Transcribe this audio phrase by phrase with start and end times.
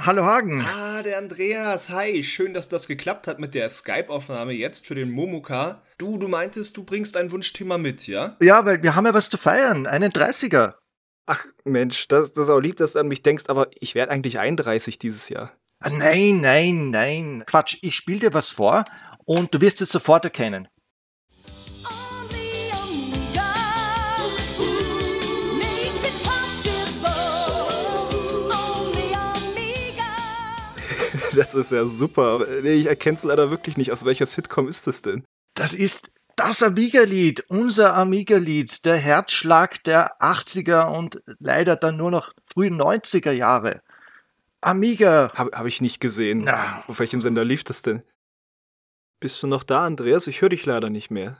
[0.00, 0.60] Hallo Hagen.
[0.62, 1.88] Ah, der Andreas.
[1.88, 5.82] Hi, schön, dass das geklappt hat mit der Skype-Aufnahme jetzt für den Momoka.
[5.98, 8.36] Du, du meintest, du bringst ein Wunschthema mit, ja?
[8.42, 10.74] Ja, weil wir haben ja was zu feiern, einen 30er.
[11.26, 14.10] Ach Mensch, das, das ist auch lieb, dass du an mich denkst, aber ich werde
[14.10, 15.56] eigentlich 31 dieses Jahr.
[15.78, 17.44] Ah, nein, nein, nein.
[17.46, 18.84] Quatsch, ich spiele dir was vor
[19.24, 20.68] und du wirst es sofort erkennen.
[31.34, 32.46] Das ist ja super.
[32.62, 33.92] Nee, ich erkenne es leider wirklich nicht.
[33.92, 35.24] Aus welcher Sitcom ist das denn?
[35.54, 42.32] Das ist das Amiga-Lied, unser Amiga-Lied, der Herzschlag der 80er und leider dann nur noch
[42.52, 43.82] frühen 90er Jahre.
[44.60, 45.30] Amiga.
[45.34, 46.42] Habe hab ich nicht gesehen.
[46.44, 46.82] Na.
[46.88, 48.02] Auf welchem Sender lief das denn?
[49.20, 50.26] Bist du noch da, Andreas?
[50.26, 51.38] Ich höre dich leider nicht mehr.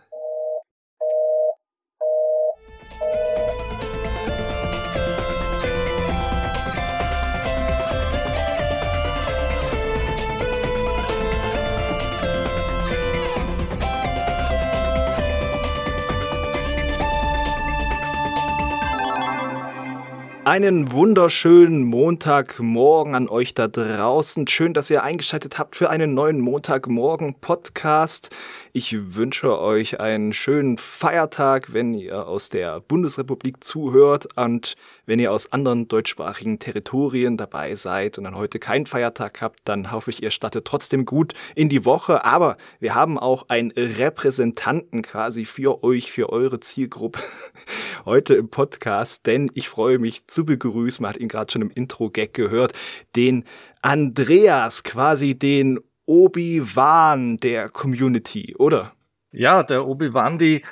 [20.44, 24.46] Einen wunderschönen Montagmorgen an euch da draußen.
[24.46, 28.28] Schön, dass ihr eingeschaltet habt für einen neuen Montagmorgen-Podcast.
[28.76, 34.74] Ich wünsche euch einen schönen Feiertag, wenn ihr aus der Bundesrepublik zuhört und
[35.06, 39.92] wenn ihr aus anderen deutschsprachigen Territorien dabei seid und dann heute keinen Feiertag habt, dann
[39.92, 42.24] hoffe ich, ihr startet trotzdem gut in die Woche.
[42.24, 47.20] Aber wir haben auch einen Repräsentanten quasi für euch, für eure Zielgruppe
[48.04, 51.70] heute im Podcast, denn ich freue mich zu begrüßen, man hat ihn gerade schon im
[51.70, 52.72] Intro-Gag gehört,
[53.14, 53.44] den
[53.82, 58.92] Andreas, quasi den Obi-Wan der Community, oder?
[59.32, 60.62] Ja, der Obi-Wan, die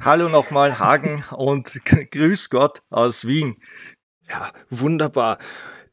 [0.00, 3.56] Hallo nochmal Hagen und Grüß Gott aus Wien.
[4.28, 5.38] Ja, wunderbar.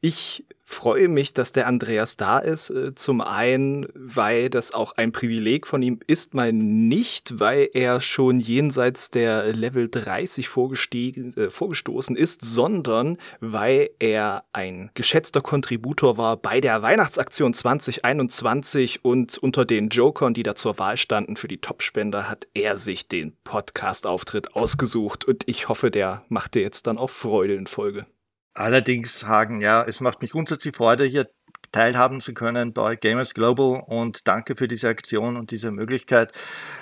[0.02, 2.70] Ich freue mich, dass der Andreas da ist.
[2.70, 8.02] Äh, zum einen, weil das auch ein Privileg von ihm ist, mal nicht, weil er
[8.02, 16.18] schon jenseits der Level 30 vorgestiegen, äh, vorgestoßen ist, sondern weil er ein geschätzter Kontributor
[16.18, 21.48] war bei der Weihnachtsaktion 2021 und unter den Jokern, die da zur Wahl standen für
[21.48, 26.88] die Topspender, hat er sich den Podcast-Auftritt ausgesucht und ich hoffe, der macht dir jetzt
[26.88, 28.06] dann auch Freude in Folge.
[28.54, 31.28] Allerdings, Hagen, ja, es macht mich grundsätzlich Freude, hier
[31.72, 36.32] teilhaben zu können bei Gamers Global und danke für diese Aktion und diese Möglichkeit.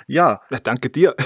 [0.06, 0.42] Ja.
[0.50, 1.16] ja danke dir,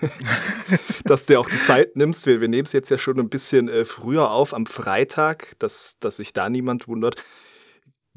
[1.04, 2.26] dass du auch die Zeit nimmst.
[2.26, 5.96] Wir, wir nehmen es jetzt ja schon ein bisschen äh, früher auf, am Freitag, dass,
[6.00, 7.24] dass sich da niemand wundert.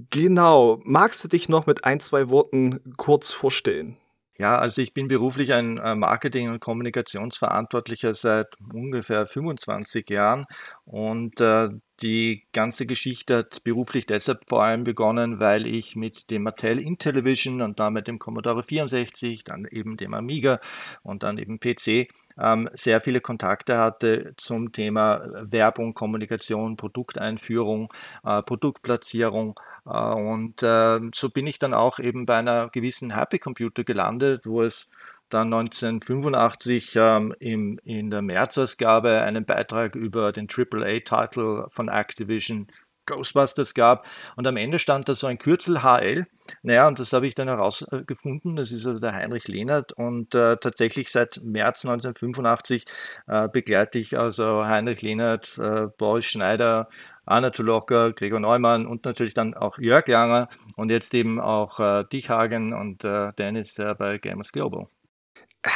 [0.09, 0.82] Genau.
[0.84, 3.98] Magst du dich noch mit ein, zwei Worten kurz vorstellen?
[4.40, 10.46] Ja, also ich bin beruflich ein äh, Marketing- und Kommunikationsverantwortlicher seit ungefähr 25 Jahren
[10.86, 11.70] und äh,
[12.02, 17.64] die ganze Geschichte hat beruflich deshalb vor allem begonnen, weil ich mit dem Mattel Intellivision
[17.64, 20.59] und damit dem Commodore 64, dann eben dem Amiga
[21.02, 22.08] und dann eben PC
[22.40, 27.92] ähm, sehr viele Kontakte hatte zum Thema Werbung, Kommunikation, Produkteinführung,
[28.24, 33.84] äh, Produktplatzierung und äh, so bin ich dann auch eben bei einer gewissen Happy Computer
[33.84, 34.88] gelandet, wo es
[35.30, 42.68] dann 1985 ähm, in der Märzausgabe einen Beitrag über den AAA-Titel von Activision
[43.08, 44.06] Ghostbusters gab.
[44.36, 46.28] Und am Ende stand da so ein Kürzel HL.
[46.62, 48.56] Naja, und das habe ich dann herausgefunden.
[48.56, 49.94] Das ist also der Heinrich Lehnert.
[49.94, 52.86] Und äh, tatsächlich seit März 1985
[53.28, 56.90] äh, begleite ich also Heinrich Lehnert, äh, Boris Schneider,
[57.28, 62.06] Anna Tulocker, Gregor Neumann und natürlich dann auch Jörg Langer und jetzt eben auch äh,
[62.06, 64.88] dich Hagen und äh, Dennis äh, bei Gamers Global.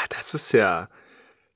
[0.10, 0.88] Das ist ja,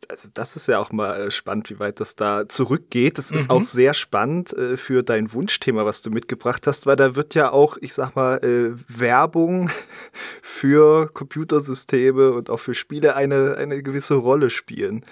[0.09, 3.17] also das ist ja auch mal äh, spannend, wie weit das da zurückgeht.
[3.17, 3.55] Das ist mhm.
[3.55, 7.51] auch sehr spannend äh, für dein Wunschthema, was du mitgebracht hast, weil da wird ja
[7.51, 9.69] auch, ich sag mal, äh, Werbung
[10.41, 15.05] für Computersysteme und auch für Spiele eine, eine gewisse Rolle spielen.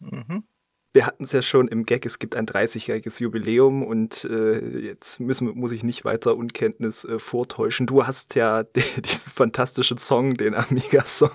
[0.00, 0.44] Mhm
[0.94, 5.20] wir hatten es ja schon im Gag, es gibt ein 30-jähriges Jubiläum und äh, jetzt
[5.20, 7.86] müssen, muss ich nicht weiter Unkenntnis äh, vortäuschen.
[7.86, 11.30] Du hast ja diesen fantastischen Song, den Amiga-Song,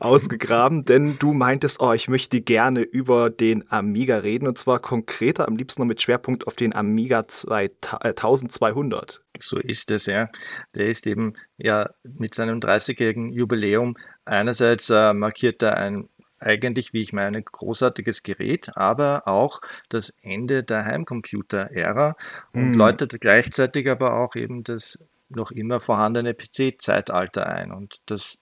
[0.00, 5.48] ausgegraben, denn du meintest, oh, ich möchte gerne über den Amiga reden und zwar konkreter,
[5.48, 9.14] am liebsten noch mit Schwerpunkt auf den Amiga 1200.
[9.14, 10.30] Äh, so ist es, ja.
[10.74, 16.08] Der ist eben ja mit seinem 30-jährigen Jubiläum einerseits äh, markiert er ein
[16.44, 22.16] eigentlich, wie ich meine, großartiges Gerät, aber auch das Ende der Heimcomputer-Ära
[22.52, 22.74] und mhm.
[22.74, 24.98] läutet gleichzeitig aber auch eben das
[25.28, 27.72] noch immer vorhandene PC-Zeitalter ein.
[27.72, 28.38] Und das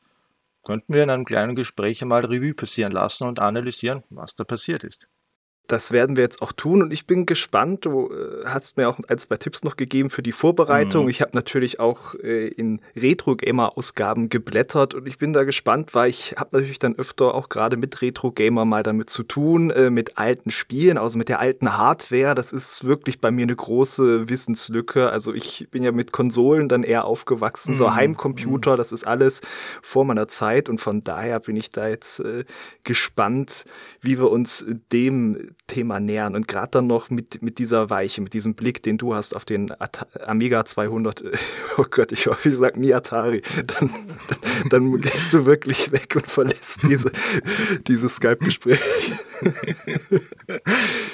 [0.64, 4.84] könnten wir in einem kleinen Gespräch einmal Revue passieren lassen und analysieren, was da passiert
[4.84, 5.06] ist.
[5.68, 7.86] Das werden wir jetzt auch tun und ich bin gespannt.
[7.86, 11.04] Du äh, hast mir auch ein, zwei Tipps noch gegeben für die Vorbereitung.
[11.04, 11.10] Mhm.
[11.10, 16.34] Ich habe natürlich auch äh, in Retro-Gamer-Ausgaben geblättert und ich bin da gespannt, weil ich
[16.36, 20.50] habe natürlich dann öfter auch gerade mit Retro-Gamer mal damit zu tun, äh, mit alten
[20.50, 22.34] Spielen, also mit der alten Hardware.
[22.34, 25.10] Das ist wirklich bei mir eine große Wissenslücke.
[25.10, 27.76] Also ich bin ja mit Konsolen dann eher aufgewachsen, mhm.
[27.76, 29.40] so Heimcomputer, das ist alles
[29.80, 32.44] vor meiner Zeit und von daher bin ich da jetzt äh,
[32.84, 33.64] gespannt,
[34.00, 38.34] wie wir uns dem Thema nähern und gerade dann noch mit, mit dieser Weiche, mit
[38.34, 41.22] diesem Blick, den du hast auf den At Amiga 200,
[41.78, 43.90] oh Gott, ich hoffe, ich sage nie Atari, dann,
[44.68, 47.10] dann, dann, gehst du wirklich weg und verlässt diese,
[47.86, 48.80] dieses Skype-Gespräch.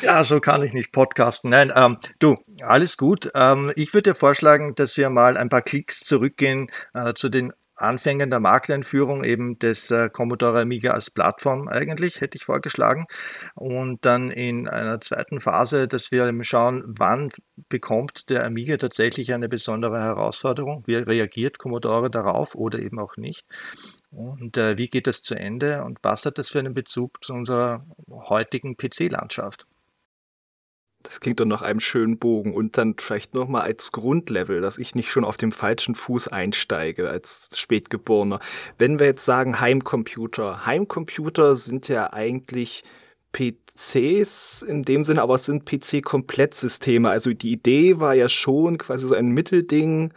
[0.02, 1.50] Ja, so kann ich nicht podcasten.
[1.50, 3.30] Nein, ähm, du, alles gut.
[3.34, 7.52] Ähm, ich würde dir vorschlagen, dass wir mal ein paar Klicks zurückgehen äh, zu den
[7.80, 13.06] Anfängen der Markteinführung eben des äh, Commodore Amiga als Plattform eigentlich, hätte ich vorgeschlagen.
[13.54, 17.30] Und dann in einer zweiten Phase, dass wir eben schauen, wann
[17.68, 23.46] bekommt der Amiga tatsächlich eine besondere Herausforderung, wie reagiert Commodore darauf oder eben auch nicht.
[24.10, 27.32] Und äh, wie geht das zu Ende und was hat das für einen Bezug zu
[27.32, 29.66] unserer heutigen PC-Landschaft?
[31.08, 32.52] Das klingt doch nach einem schönen Bogen.
[32.52, 37.08] Und dann vielleicht nochmal als Grundlevel, dass ich nicht schon auf dem falschen Fuß einsteige
[37.08, 38.40] als Spätgeborener.
[38.76, 40.66] Wenn wir jetzt sagen Heimcomputer.
[40.66, 42.84] Heimcomputer sind ja eigentlich
[43.32, 47.08] PCs in dem Sinne, aber es sind PC-Komplettsysteme.
[47.08, 50.12] Also die Idee war ja schon quasi so ein Mittelding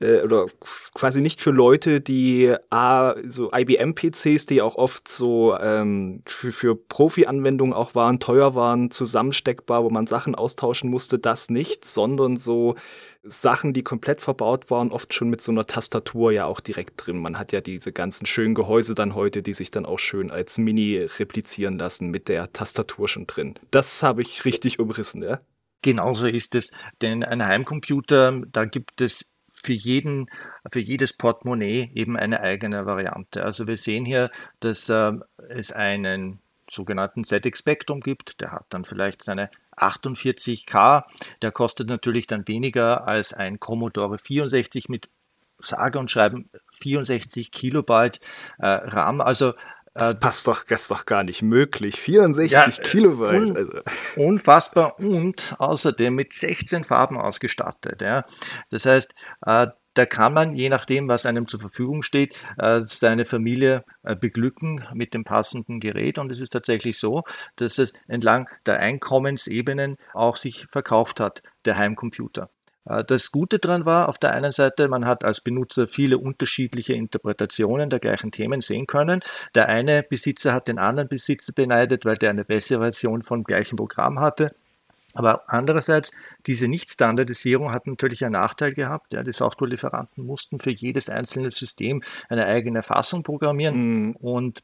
[0.00, 0.46] äh, oder
[0.94, 6.76] quasi nicht für Leute, die A, so IBM-PCs, die auch oft so ähm, für, für
[6.76, 12.74] Profi-Anwendungen auch waren, teuer waren, zusammensteckbar, wo man Sachen austauschen musste, das nicht, sondern so
[13.22, 17.18] Sachen, die komplett verbaut waren, oft schon mit so einer Tastatur ja auch direkt drin.
[17.18, 20.58] Man hat ja diese ganzen schönen Gehäuse dann heute, die sich dann auch schön als
[20.58, 23.54] Mini replizieren lassen mit der Tastatur schon drin.
[23.70, 25.40] Das habe ich richtig umrissen, ja?
[25.82, 26.72] Genauso ist es,
[27.02, 30.30] denn ein Heimcomputer, da gibt es für jeden,
[30.70, 33.44] für jedes Portemonnaie eben eine eigene Variante.
[33.44, 35.12] Also wir sehen hier, dass äh,
[35.48, 36.40] es einen
[36.70, 41.02] sogenannten ZX Spectrum gibt, der hat dann vielleicht seine 48K,
[41.40, 45.08] der kostet natürlich dann weniger als ein Commodore 64 mit
[45.60, 48.20] sage und schreiben 64 Kilobyte
[48.58, 49.20] äh, RAM.
[49.20, 49.54] Also
[49.98, 52.00] das äh, passt doch, das ist doch gar nicht möglich.
[52.00, 53.42] 64 ja, Kilobyte.
[53.42, 53.80] Un, also.
[54.16, 58.00] Unfassbar und außerdem mit 16 Farben ausgestattet.
[58.00, 58.24] Ja.
[58.70, 59.14] Das heißt,
[59.46, 63.84] äh, da kann man, je nachdem, was einem zur Verfügung steht, äh, seine Familie
[64.20, 66.18] beglücken mit dem passenden Gerät.
[66.18, 67.24] Und es ist tatsächlich so,
[67.56, 72.48] dass es entlang der Einkommensebenen auch sich verkauft hat, der Heimcomputer.
[72.84, 76.94] Äh, das Gute daran war, auf der einen Seite, man hat als Benutzer viele unterschiedliche
[76.94, 79.20] Interpretationen der gleichen Themen sehen können.
[79.54, 83.76] Der eine Besitzer hat den anderen Besitzer beneidet, weil der eine bessere Version vom gleichen
[83.76, 84.52] Programm hatte.
[85.14, 86.12] Aber andererseits,
[86.46, 89.12] diese Nicht-Standardisierung hat natürlich einen Nachteil gehabt.
[89.12, 94.06] Ja, die Softwarelieferanten mussten für jedes einzelne System eine eigene Fassung programmieren.
[94.06, 94.16] Mhm.
[94.16, 94.62] Und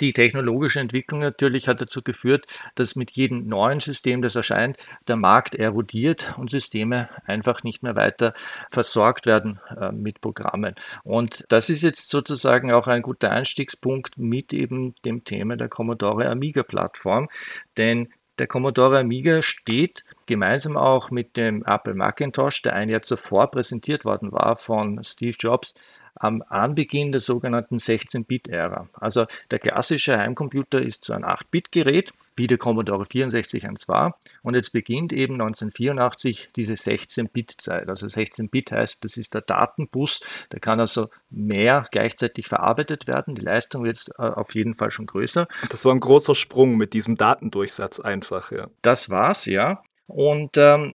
[0.00, 5.16] die technologische Entwicklung natürlich hat dazu geführt, dass mit jedem neuen System, das erscheint, der
[5.16, 8.34] Markt erodiert und Systeme einfach nicht mehr weiter
[8.70, 10.74] versorgt werden äh, mit Programmen.
[11.04, 16.28] Und das ist jetzt sozusagen auch ein guter Einstiegspunkt mit eben dem Thema der Commodore
[16.28, 17.28] Amiga Plattform,
[17.76, 23.50] denn der Commodore Amiga steht gemeinsam auch mit dem Apple Macintosh, der ein Jahr zuvor
[23.50, 25.72] präsentiert worden war von Steve Jobs,
[26.16, 28.88] am Anbeginn der sogenannten 16-Bit-Ära.
[28.94, 34.12] Also der klassische Heimcomputer ist so ein 8-Bit-Gerät, wie der Commodore 64 eins war.
[34.42, 37.88] Und jetzt beginnt eben 1984 diese 16-Bit-Zeit.
[37.88, 40.20] Also 16-Bit heißt, das ist der Datenbus,
[40.50, 43.34] da kann also mehr gleichzeitig verarbeitet werden.
[43.34, 45.46] Die Leistung wird äh, auf jeden Fall schon größer.
[45.70, 48.68] Das war ein großer Sprung mit diesem Datendurchsatz einfach, ja.
[48.82, 49.82] Das war's, ja.
[50.06, 50.92] Und ähm,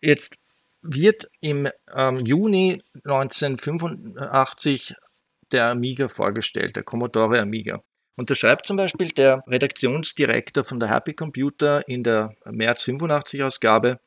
[0.00, 0.36] jetzt
[0.82, 4.94] wird im ähm, Juni 1985
[5.52, 7.82] der Amiga vorgestellt, der Commodore Amiga.
[8.16, 13.42] Und da schreibt zum Beispiel der Redaktionsdirektor von der Happy Computer in der März 85
[13.42, 14.00] Ausgabe,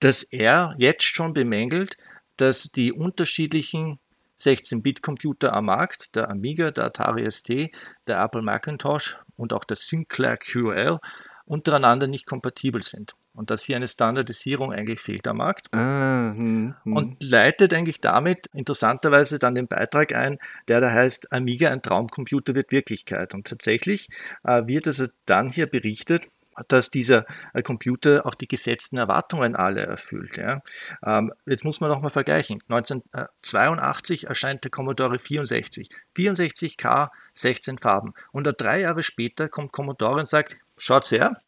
[0.00, 1.96] dass er jetzt schon bemängelt,
[2.36, 3.98] dass die unterschiedlichen
[4.38, 7.70] 16-Bit-Computer am Markt, der Amiga, der Atari ST,
[8.06, 10.98] der Apple Macintosh und auch der Sinclair QL,
[11.46, 15.72] untereinander nicht kompatibel sind und dass hier eine Standardisierung eigentlich fehlt am Markt.
[15.72, 16.92] Ah, hm, hm.
[16.96, 20.38] Und leitet eigentlich damit interessanterweise dann den Beitrag ein,
[20.68, 23.34] der da heißt, Amiga, ein Traumcomputer wird Wirklichkeit.
[23.34, 24.08] Und tatsächlich
[24.44, 26.26] äh, wird also dann hier berichtet,
[26.68, 30.36] dass dieser äh, Computer auch die gesetzten Erwartungen alle erfüllt.
[30.36, 30.62] Ja.
[31.04, 32.62] Ähm, jetzt muss man nochmal vergleichen.
[32.68, 35.90] 1982 erscheint der Commodore 64.
[36.16, 38.14] 64K, 16 Farben.
[38.32, 41.42] Und drei Jahre später kommt Commodore und sagt, schaut's her,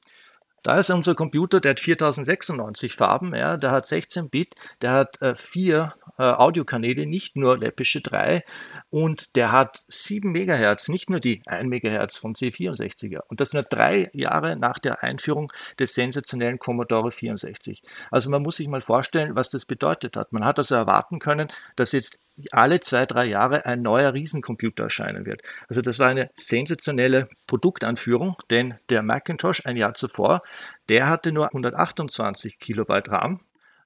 [0.62, 5.22] Da ist unser Computer, der hat 4096 Farben, ja, der hat 16 Bit, der hat
[5.22, 8.42] äh, vier äh, Audiokanäle, nicht nur läppische drei,
[8.90, 13.20] und der hat 7 Megahertz, nicht nur die 1 Megahertz vom C64er.
[13.28, 17.82] Und das nur drei Jahre nach der Einführung des sensationellen Commodore 64.
[18.10, 20.32] Also man muss sich mal vorstellen, was das bedeutet hat.
[20.32, 22.18] Man hat also erwarten können, dass jetzt
[22.52, 25.42] alle zwei, drei Jahre ein neuer Riesencomputer erscheinen wird.
[25.68, 30.40] Also das war eine sensationelle Produktanführung, denn der Macintosh ein Jahr zuvor,
[30.88, 33.40] der hatte nur 128 Kilobyte RAM,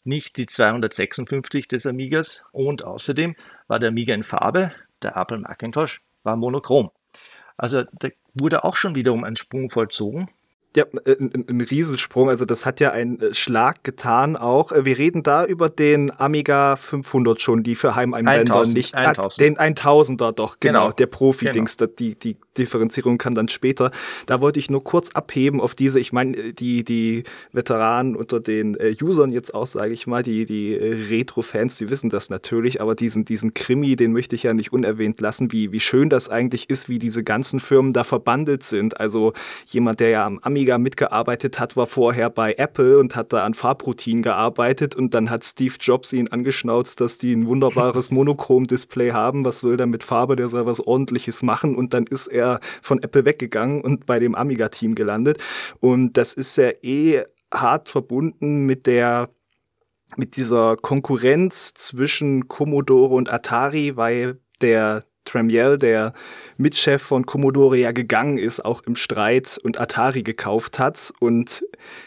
[0.04, 3.36] nicht die 256 des Amigas und außerdem
[3.68, 6.90] war der Amiga in Farbe, der Apple Macintosh war monochrom.
[7.56, 10.28] Also da wurde auch schon wiederum ein Sprung vollzogen
[10.76, 12.30] ja, äh, ein, ein, Riesensprung.
[12.30, 14.72] Also das hat ja einen äh, Schlag getan auch.
[14.72, 18.94] Äh, wir reden da über den Amiga 500 schon, die für Heimanwender nicht.
[18.94, 19.40] 1000.
[19.40, 20.84] Den 1000er doch, genau.
[20.84, 21.76] genau der Profi-Dings.
[21.76, 21.92] Genau.
[21.98, 23.90] Die, die Differenzierung kann dann später.
[24.26, 28.76] Da wollte ich nur kurz abheben auf diese, ich meine, die, die Veteranen unter den
[29.00, 33.24] Usern jetzt auch, sage ich mal, die, die Retro-Fans, die wissen das natürlich, aber diesen,
[33.24, 36.88] diesen Krimi, den möchte ich ja nicht unerwähnt lassen, wie, wie schön das eigentlich ist,
[36.88, 39.00] wie diese ganzen Firmen da verbandelt sind.
[39.00, 39.32] Also
[39.66, 43.44] jemand, der ja am Amiga Amiga mitgearbeitet hat, war vorher bei Apple und hat da
[43.44, 49.10] an Farbroutinen gearbeitet und dann hat Steve Jobs ihn angeschnauzt, dass die ein wunderbares Monochrom-Display
[49.10, 49.44] haben.
[49.44, 50.36] Was soll der mit Farbe?
[50.36, 54.36] Der soll was ordentliches machen und dann ist er von Apple weggegangen und bei dem
[54.36, 55.38] Amiga-Team gelandet.
[55.80, 59.30] Und das ist ja eh hart verbunden mit der
[60.16, 66.12] mit dieser Konkurrenz zwischen Commodore und Atari, weil der Tramiel, der
[66.56, 71.64] Mitchef von Commodore, ja gegangen ist, auch im Streit und Atari gekauft hat und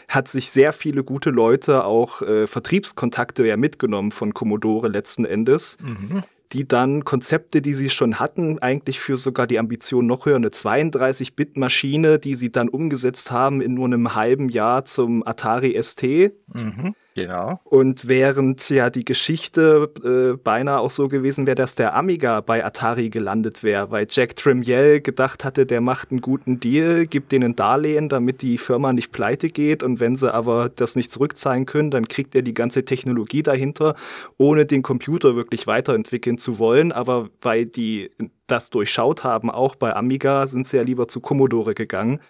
[0.08, 5.76] hat sich sehr viele gute Leute, auch äh, Vertriebskontakte ja mitgenommen von Commodore letzten Endes.
[5.82, 10.36] Mhm die dann Konzepte, die sie schon hatten, eigentlich für sogar die Ambition noch höher,
[10.36, 16.32] eine 32-Bit-Maschine, die sie dann umgesetzt haben in nur einem halben Jahr zum Atari ST.
[16.52, 16.94] Mhm.
[17.16, 17.60] Genau.
[17.64, 22.62] Und während ja die Geschichte äh, beinahe auch so gewesen wäre, dass der Amiga bei
[22.62, 27.56] Atari gelandet wäre, weil Jack Tramiel gedacht hatte, der macht einen guten Deal, gibt denen
[27.56, 29.82] Darlehen, damit die Firma nicht pleite geht.
[29.82, 33.96] Und wenn sie aber das nicht zurückzahlen können, dann kriegt er die ganze Technologie dahinter,
[34.36, 38.10] ohne den Computer wirklich weiterentwickeln zu wollen, aber weil die
[38.46, 42.20] das durchschaut haben, auch bei Amiga, sind sie ja lieber zu Commodore gegangen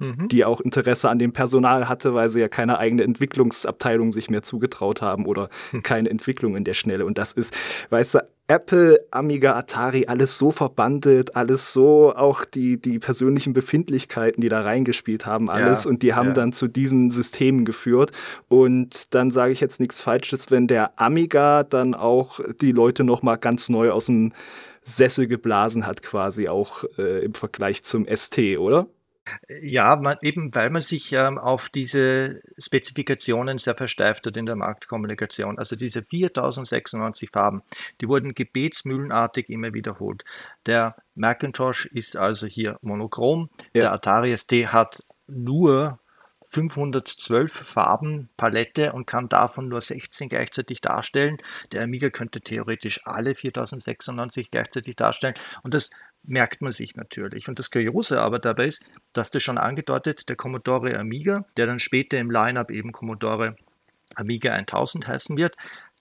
[0.00, 0.28] mhm.
[0.28, 4.42] die auch Interesse an dem Personal hatte, weil sie ja keine eigene Entwicklungsabteilung sich mehr
[4.42, 5.82] zugetraut haben oder hm.
[5.82, 7.04] keine Entwicklung in der Schnelle.
[7.04, 7.54] Und das ist,
[7.90, 14.40] weißt du, Apple, Amiga, Atari, alles so verbandelt, alles so, auch die, die persönlichen Befindlichkeiten,
[14.40, 15.84] die da reingespielt haben, alles.
[15.84, 16.34] Ja, und die haben ja.
[16.34, 18.10] dann zu diesen Systemen geführt.
[18.48, 23.38] Und dann sage ich jetzt nichts Falsches, wenn der Amiga dann auch die Leute nochmal
[23.38, 24.32] ganz neu aus dem
[24.82, 28.88] Sessel geblasen hat, quasi auch äh, im Vergleich zum ST, oder?
[29.48, 34.56] Ja, man, eben weil man sich ähm, auf diese Spezifikationen sehr versteift hat in der
[34.56, 35.58] Marktkommunikation.
[35.58, 37.62] Also diese 4096 Farben,
[38.00, 40.24] die wurden gebetsmühlenartig immer wiederholt.
[40.66, 43.82] Der Macintosh ist also hier monochrom, ja.
[43.82, 46.00] der Atari ST hat nur
[46.50, 51.38] 512 Farben Palette und kann davon nur 16 gleichzeitig darstellen.
[51.70, 55.34] Der Amiga könnte theoretisch alle 4096 gleichzeitig darstellen.
[55.62, 55.90] Und das
[56.22, 57.48] merkt man sich natürlich.
[57.48, 61.78] Und das Kuriose aber dabei ist, dass das schon angedeutet, der Commodore Amiga, der dann
[61.78, 63.56] später im Lineup eben Commodore
[64.14, 65.56] Amiga 1000 heißen wird,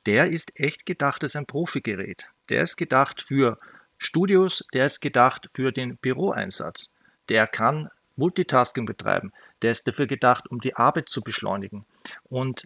[0.06, 2.30] der ist echt gedacht als ein Profigerät.
[2.50, 3.58] Der ist gedacht für
[3.98, 6.92] Studios, der ist gedacht für den Büroeinsatz.
[7.28, 9.32] Der kann Multitasking betreiben.
[9.62, 11.86] Der ist dafür gedacht, um die Arbeit zu beschleunigen.
[12.24, 12.66] Und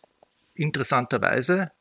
[0.56, 1.72] interessanterweise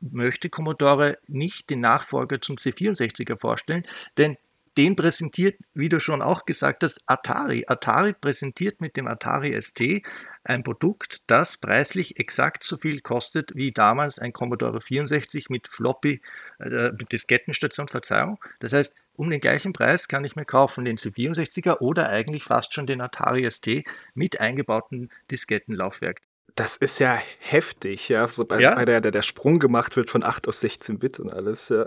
[0.00, 3.84] möchte Commodore nicht den Nachfolger zum C64er vorstellen,
[4.16, 4.36] denn
[4.76, 7.64] den präsentiert, wie du schon auch gesagt hast, Atari.
[7.66, 10.02] Atari präsentiert mit dem Atari ST
[10.44, 16.20] ein Produkt, das preislich exakt so viel kostet wie damals ein Commodore 64 mit Floppy,
[16.58, 18.38] äh, mit Diskettenstation, Verzeihung.
[18.58, 22.74] Das heißt, um den gleichen Preis kann ich mir kaufen den C64er oder eigentlich fast
[22.74, 26.20] schon den Atari ST mit eingebautem Diskettenlaufwerk.
[26.54, 28.74] Das ist ja heftig, ja, so bei, ja?
[28.74, 31.86] bei der, der der Sprung gemacht wird von 8 auf 16 Bit und alles, ja.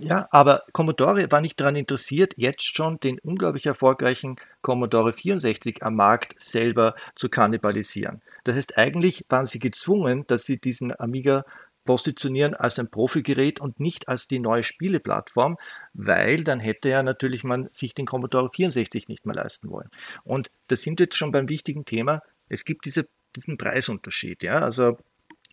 [0.00, 5.96] Ja, aber Commodore war nicht daran interessiert, jetzt schon den unglaublich erfolgreichen Commodore 64 am
[5.96, 8.22] Markt selber zu kannibalisieren.
[8.44, 11.44] Das heißt, eigentlich waren sie gezwungen, dass sie diesen Amiga
[11.84, 15.56] positionieren als ein Profigerät und nicht als die neue Spieleplattform,
[15.94, 19.88] weil dann hätte ja natürlich man sich den Commodore 64 nicht mehr leisten wollen.
[20.22, 22.20] Und da sind wir jetzt schon beim wichtigen Thema.
[22.48, 24.42] Es gibt diese, diesen Preisunterschied.
[24.42, 24.60] Ja?
[24.60, 24.98] Also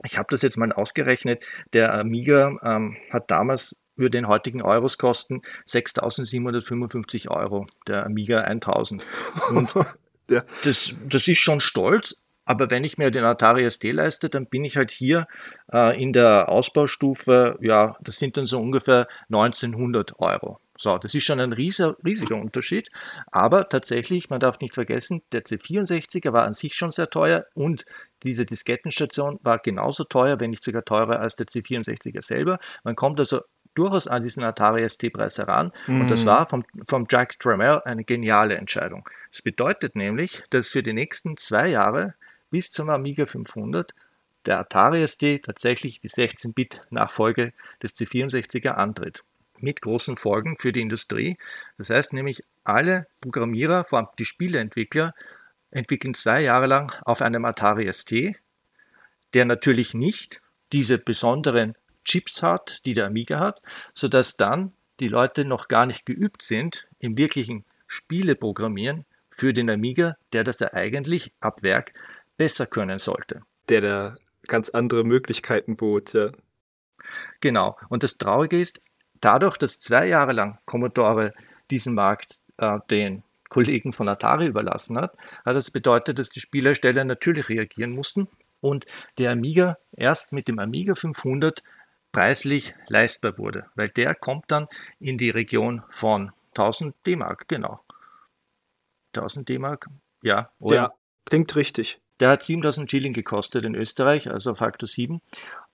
[0.04, 1.46] ich habe das jetzt mal ausgerechnet.
[1.72, 9.06] Der Amiga ähm, hat damals würde den heutigen Euros kosten 6.755 Euro, der Amiga 1000.
[9.50, 9.74] Und
[10.30, 10.44] ja.
[10.64, 14.64] das, das ist schon stolz, Aber wenn ich mir den Atari ST leiste, dann bin
[14.64, 15.28] ich halt hier
[15.74, 20.60] äh, in der Ausbaustufe, ja, das sind dann so ungefähr 1900 Euro.
[20.78, 22.90] So, das ist schon ein riesiger, riesiger Unterschied.
[23.32, 27.86] Aber tatsächlich, man darf nicht vergessen, der C64er war an sich schon sehr teuer und
[28.24, 32.60] diese Diskettenstation war genauso teuer, wenn nicht sogar teurer als der C64er selber.
[32.84, 33.42] Man kommt also
[33.76, 35.72] durchaus an diesen Atari ST-Preis heran.
[35.88, 36.02] Mhm.
[36.02, 36.28] Und das mhm.
[36.28, 39.08] war vom, vom Jack Tramiel eine geniale Entscheidung.
[39.32, 42.16] Das bedeutet nämlich, dass für die nächsten zwei Jahre
[42.50, 43.94] bis zum Amiga 500
[44.46, 49.24] der Atari ST tatsächlich die 16-Bit-Nachfolge des C64er antritt
[49.60, 51.38] mit großen Folgen für die Industrie.
[51.78, 55.12] Das heißt nämlich, alle Programmierer, vor allem die Spieleentwickler,
[55.72, 58.14] entwickeln zwei Jahre lang auf einem Atari ST,
[59.34, 60.42] der natürlich nicht
[60.72, 63.62] diese besonderen Chips hat, die der Amiga hat,
[63.94, 70.16] sodass dann die Leute noch gar nicht geübt sind im wirklichen Spieleprogrammieren für den Amiga,
[70.32, 71.94] der das ja eigentlich ab Werk
[72.38, 73.42] besser können sollte.
[73.68, 74.16] Der da
[74.48, 76.32] ganz andere Möglichkeiten bot, ja.
[77.42, 77.78] Genau.
[77.90, 78.82] Und das Traurige ist,
[79.22, 81.34] dadurch, dass zwei Jahre lang Commodore
[81.70, 87.04] diesen Markt äh, den Kollegen von Atari überlassen hat, hat das bedeutet, dass die Spielhersteller
[87.04, 88.28] natürlich reagieren mussten
[88.62, 88.86] und
[89.18, 91.62] der Amiga erst mit dem Amiga 500
[92.16, 94.68] preislich leistbar wurde, weil der kommt dann
[95.00, 97.82] in die Region von 1000 D-Mark, genau.
[99.16, 99.88] 1000 D-Mark,
[100.24, 100.50] ja.
[100.60, 100.76] Oder?
[100.76, 100.94] Ja,
[101.26, 102.00] klingt richtig.
[102.20, 105.20] Der hat 7000 Schilling gekostet in Österreich, also Faktor 7.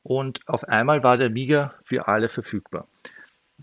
[0.04, 2.88] Und auf einmal war der Amiga für alle verfügbar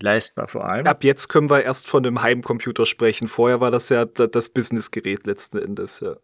[0.02, 0.86] leistbar vor allem.
[0.86, 3.28] Ab jetzt können wir erst von einem Heimcomputer sprechen.
[3.28, 6.00] Vorher war das ja das Businessgerät letzten Endes.
[6.00, 6.16] Ja,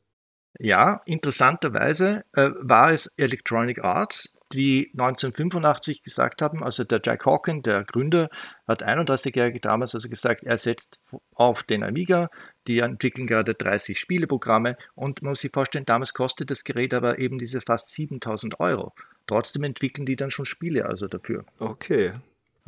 [0.59, 7.63] ja interessanterweise äh, war es Electronic Arts, die 1985 gesagt haben, also der Jack Hawken,
[7.63, 8.29] der Gründer,
[8.67, 11.01] hat 31-Jährige damals also gesagt, er setzt
[11.35, 12.31] auf den Amiga,
[12.67, 17.19] die entwickeln gerade 30 Spieleprogramme und man muss sich vorstellen, damals kostet das Gerät aber
[17.19, 18.93] eben diese fast 7000 Euro.
[19.27, 21.45] Trotzdem entwickeln die dann schon Spiele also dafür.
[21.59, 22.13] Okay.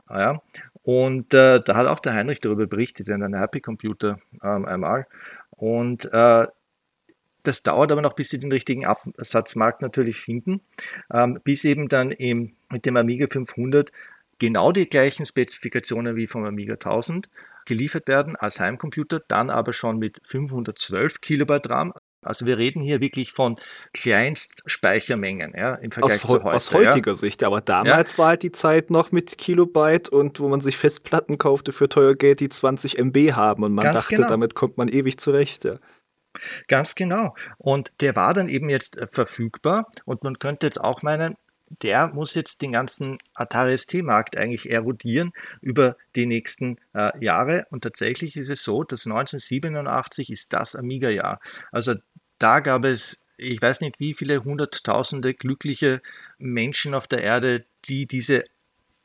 [0.09, 0.41] Ja,
[0.83, 5.07] und äh, da hat auch der Heinrich darüber berichtet in einem Happy Computer ähm, einmal.
[5.51, 6.47] Und äh,
[7.47, 10.61] das dauert aber noch, bis sie den richtigen Absatzmarkt natürlich finden,
[11.13, 13.93] ähm, bis eben dann eben mit dem Amiga 500
[14.39, 17.29] genau die gleichen Spezifikationen wie vom Amiga 1000
[17.65, 21.93] geliefert werden als Heimcomputer, dann aber schon mit 512 Kilobyte RAM,
[22.27, 23.57] also wir reden hier wirklich von
[23.93, 26.57] Kleinstspeichermengen ja, im Vergleich aus, zu heute.
[26.57, 27.15] Aus heutiger ja.
[27.15, 28.19] Sicht, aber damals ja.
[28.19, 32.15] war halt die Zeit noch mit Kilobyte und wo man sich Festplatten kaufte für teuer
[32.15, 34.29] Geld, die 20 MB haben und man Ganz dachte, genau.
[34.29, 35.65] damit kommt man ewig zurecht.
[35.65, 35.77] Ja.
[36.69, 37.35] Ganz genau.
[37.59, 41.37] Und der war dann eben jetzt äh, verfügbar und man könnte jetzt auch meinen,
[41.83, 47.67] der muss jetzt den ganzen Atari ST-Markt eigentlich erodieren über die nächsten äh, Jahre.
[47.71, 51.41] Und tatsächlich ist es so, dass 1987 ist das Amiga-Jahr.
[51.73, 51.95] Also
[52.39, 56.01] da gab es, ich weiß nicht wie viele hunderttausende glückliche
[56.39, 58.45] Menschen auf der Erde, die diese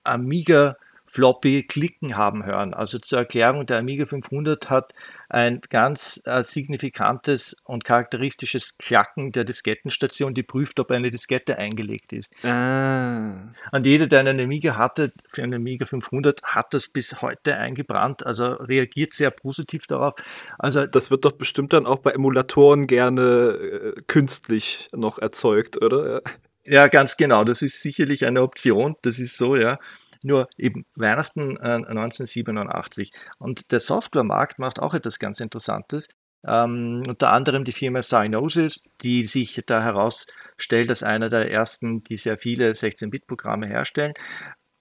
[0.03, 0.77] Amiga
[1.11, 2.73] Floppy klicken haben hören.
[2.73, 4.93] Also zur Erklärung, der Amiga 500 hat
[5.27, 12.13] ein ganz äh, signifikantes und charakteristisches Klacken der Diskettenstation, die prüft, ob eine Diskette eingelegt
[12.13, 12.33] ist.
[12.45, 13.51] Ah.
[13.73, 18.25] Und jeder, der einen Amiga hatte, für einen Amiga 500, hat das bis heute eingebrannt,
[18.25, 20.13] also reagiert sehr positiv darauf.
[20.57, 26.13] Also das wird doch bestimmt dann auch bei Emulatoren gerne äh, künstlich noch erzeugt, oder?
[26.13, 26.21] Ja.
[26.63, 27.43] Ja, ganz genau.
[27.43, 28.95] Das ist sicherlich eine Option.
[29.01, 29.79] Das ist so, ja.
[30.23, 33.11] Nur eben Weihnachten äh, 1987.
[33.39, 36.09] Und der Softwaremarkt macht auch etwas ganz Interessantes.
[36.45, 42.17] Ähm, unter anderem die Firma Cyanosis, die sich da herausstellt als einer der ersten, die
[42.17, 44.13] sehr viele 16-Bit-Programme herstellen,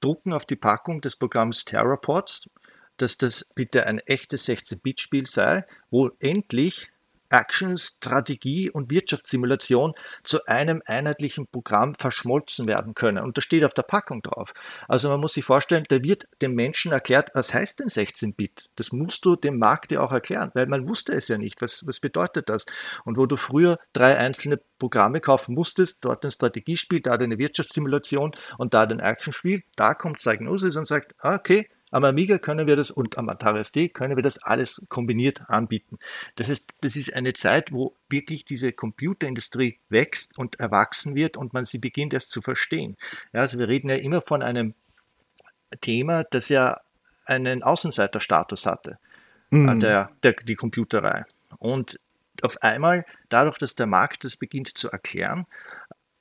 [0.00, 2.48] drucken auf die Packung des Programms Terrapods,
[2.96, 6.86] dass das bitte ein echtes 16-Bit-Spiel sei, wo endlich
[7.30, 13.22] Action, Strategie und Wirtschaftssimulation zu einem einheitlichen Programm verschmolzen werden können.
[13.22, 14.52] Und das steht auf der Packung drauf.
[14.88, 18.70] Also man muss sich vorstellen, da wird dem Menschen erklärt, was heißt denn 16-Bit?
[18.76, 21.62] Das musst du dem Markt ja auch erklären, weil man wusste es ja nicht.
[21.62, 22.66] Was, was bedeutet das?
[23.04, 28.32] Und wo du früher drei einzelne Programme kaufen musstest, dort ein Strategiespiel, da eine Wirtschaftssimulation
[28.58, 32.90] und da ein Actionspiel, da kommt Psygnosis und sagt, okay, am Amiga können wir das
[32.90, 35.98] und am Atari ST können wir das alles kombiniert anbieten.
[36.36, 41.52] Das heißt, das ist eine Zeit, wo wirklich diese Computerindustrie wächst und erwachsen wird und
[41.52, 42.96] man sie beginnt erst zu verstehen.
[43.32, 44.74] Ja, also wir reden ja immer von einem
[45.80, 46.80] Thema, das ja
[47.26, 48.98] einen Außenseiterstatus hatte,
[49.50, 49.80] mhm.
[49.80, 51.24] der, der, die Computerei.
[51.58, 51.98] Und
[52.42, 55.46] auf einmal, dadurch, dass der Markt das beginnt zu erklären,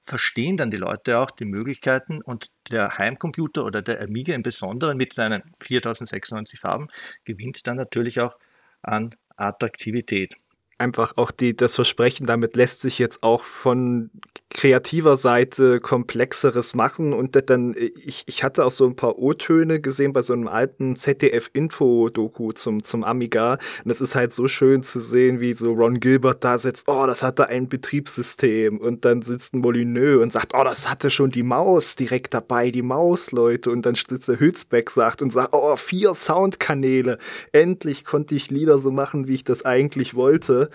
[0.09, 4.97] verstehen dann die Leute auch die Möglichkeiten und der Heimcomputer oder der Amiga im Besonderen
[4.97, 6.87] mit seinen 4096 Farben
[7.23, 8.37] gewinnt dann natürlich auch
[8.81, 10.35] an Attraktivität.
[10.77, 14.09] einfach auch die, das Versprechen, damit lässt sich jetzt auch von
[14.51, 20.11] kreativer Seite komplexeres machen und dann, ich, ich hatte auch so ein paar O-Töne gesehen
[20.11, 23.59] bei so einem alten ZDF-Info-Doku zum, zum Amiga.
[23.85, 27.05] Und es ist halt so schön zu sehen, wie so Ron Gilbert da sitzt, oh,
[27.05, 28.79] das hatte ein Betriebssystem.
[28.79, 32.71] Und dann sitzt ein Molyneux und sagt, oh, das hatte schon die Maus direkt dabei,
[32.71, 33.69] die Maus, Leute.
[33.69, 37.19] Und dann sitzt der Hülsbeck sagt und sagt, oh, vier Soundkanäle,
[37.51, 40.69] endlich konnte ich Lieder so machen, wie ich das eigentlich wollte.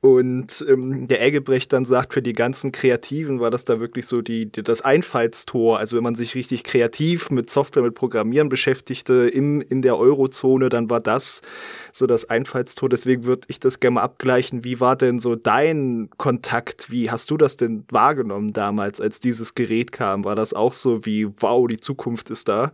[0.00, 4.20] Und ähm, der Eggebrecht dann sagt, für die ganzen Kreativen war das da wirklich so
[4.20, 5.78] die, die, das Einfallstor.
[5.78, 10.68] Also wenn man sich richtig kreativ mit Software, mit Programmieren beschäftigte im, in der Eurozone,
[10.68, 11.42] dann war das
[11.92, 12.88] so das Einfallstor.
[12.88, 14.64] Deswegen würde ich das gerne mal abgleichen.
[14.64, 16.90] Wie war denn so dein Kontakt?
[16.90, 20.24] Wie hast du das denn wahrgenommen damals, als dieses Gerät kam?
[20.24, 22.72] War das auch so wie, wow, die Zukunft ist da?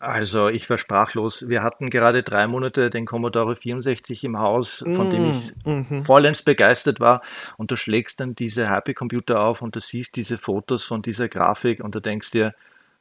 [0.00, 1.48] Also ich war sprachlos.
[1.48, 6.02] Wir hatten gerade drei Monate den Commodore 64 im Haus, von mm, dem ich mm
[6.02, 7.20] vollends begeistert war.
[7.56, 11.28] Und du schlägst dann diese Happy Computer auf und du siehst diese Fotos von dieser
[11.28, 12.54] Grafik und du denkst dir,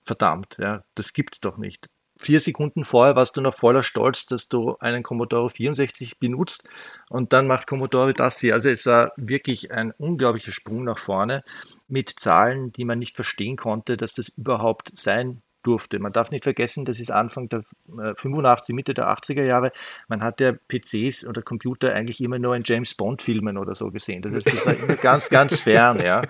[0.03, 1.87] verdammt, ja, das gibt's doch nicht.
[2.19, 6.67] Vier Sekunden vorher warst du noch voller Stolz, dass du einen Commodore 64 benutzt
[7.09, 8.55] und dann macht Commodore das hier.
[8.55, 11.43] Also es war wirklich ein unglaublicher Sprung nach vorne
[11.87, 15.99] mit Zahlen, die man nicht verstehen konnte, dass das überhaupt sein durfte.
[15.99, 19.71] Man darf nicht vergessen, das ist Anfang der 85, äh, Mitte der 80er Jahre.
[20.07, 24.21] Man hat ja PCs oder Computer eigentlich immer nur in James Bond-Filmen oder so gesehen.
[24.21, 25.99] Das heißt, das war immer ganz, ganz fern.
[25.99, 26.21] Ja.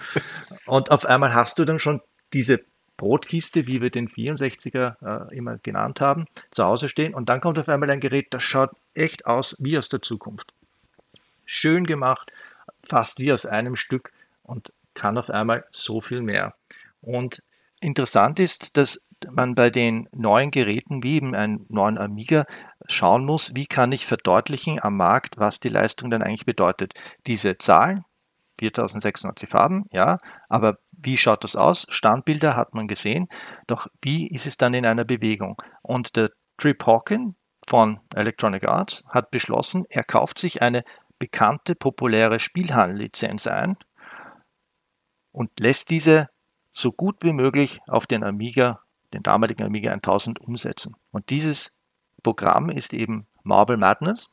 [0.66, 2.02] Und auf einmal hast du dann schon
[2.34, 2.62] diese
[2.98, 7.14] Brotkiste, wie wir den 64er äh, immer genannt haben, zu Hause stehen.
[7.14, 10.54] Und dann kommt auf einmal ein Gerät, das schaut echt aus wie aus der Zukunft.
[11.46, 12.34] Schön gemacht,
[12.84, 14.12] fast wie aus einem Stück
[14.44, 16.56] und kann auf einmal so viel mehr.
[17.02, 17.44] Und
[17.80, 22.46] interessant ist, dass man bei den neuen Geräten wie eben einem neuen Amiga
[22.88, 26.94] schauen muss, wie kann ich verdeutlichen am Markt, was die Leistung dann eigentlich bedeutet.
[27.26, 28.06] Diese Zahlen,
[28.60, 30.18] 4600 Farben, ja,
[30.50, 31.86] aber wie schaut das aus?
[31.90, 33.28] Standbilder hat man gesehen,
[33.68, 35.62] doch wie ist es dann in einer Bewegung?
[35.84, 37.36] Und der Trip Hawkin
[37.68, 40.84] von Electronic Arts hat beschlossen, er kauft sich eine
[41.20, 43.76] bekannte, populäre Spielhallenlizenz ein
[45.32, 46.30] und lässt diese
[46.72, 48.82] so gut wie möglich auf den Amiga
[49.18, 50.96] den damaligen Amiga 1000 umsetzen.
[51.12, 51.74] Und dieses
[52.24, 54.30] Programm ist eben Marble Madness.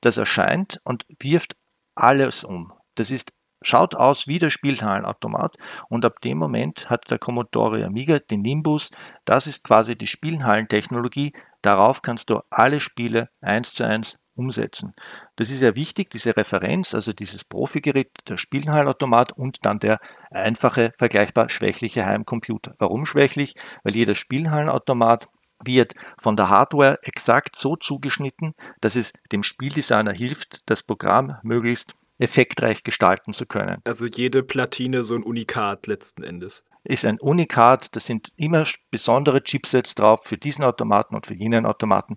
[0.00, 1.56] Das erscheint und wirft
[1.94, 2.72] alles um.
[2.94, 5.56] Das ist, schaut aus wie der Spielhallenautomat
[5.88, 8.90] und ab dem Moment hat der Commodore Amiga den Nimbus.
[9.24, 11.32] Das ist quasi die Spielhallentechnologie.
[11.62, 14.94] Darauf kannst du alle Spiele eins zu eins umsetzen.
[15.36, 19.98] Das ist ja wichtig, diese Referenz, also dieses Profigerät, der Spielenhallenautomat und dann der
[20.30, 22.74] einfache, vergleichbar schwächliche Heimcomputer.
[22.78, 23.54] Warum schwächlich?
[23.82, 25.28] Weil jeder Spielenhallenautomat
[25.64, 31.94] wird von der Hardware exakt so zugeschnitten, dass es dem Spieldesigner hilft, das Programm möglichst
[32.18, 33.80] effektreich gestalten zu können.
[33.84, 36.64] Also jede Platine so ein Unikat letzten Endes.
[36.84, 41.66] Ist ein Unikat, da sind immer besondere Chipsets drauf für diesen Automaten und für jenen
[41.66, 42.14] Automaten.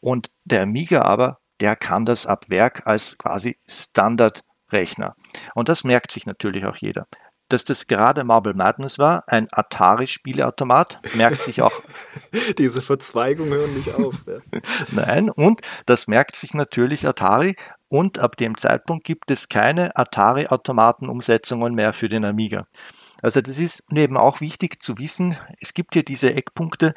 [0.00, 5.14] Und der Amiga aber der kann das ab Werk als quasi Standardrechner.
[5.54, 7.06] Und das merkt sich natürlich auch jeder.
[7.48, 11.72] Dass das gerade Marble Madness war, ein Atari-Spieleautomat, merkt sich auch.
[12.58, 14.14] Diese Verzweigungen hören nicht auf.
[14.26, 14.60] Ja.
[14.92, 17.56] Nein, und das merkt sich natürlich Atari.
[17.88, 22.68] Und ab dem Zeitpunkt gibt es keine Atari-Automaten-Umsetzungen mehr für den Amiga.
[23.20, 25.36] Also das ist eben auch wichtig zu wissen.
[25.60, 26.94] Es gibt hier diese Eckpunkte,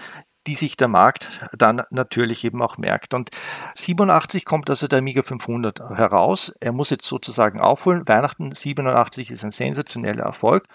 [0.47, 3.13] die sich der Markt dann natürlich eben auch merkt.
[3.13, 3.29] Und
[3.75, 6.53] 87 kommt also der Amiga 500 heraus.
[6.59, 8.07] Er muss jetzt sozusagen aufholen.
[8.07, 10.67] Weihnachten 87 ist ein sensationeller Erfolg.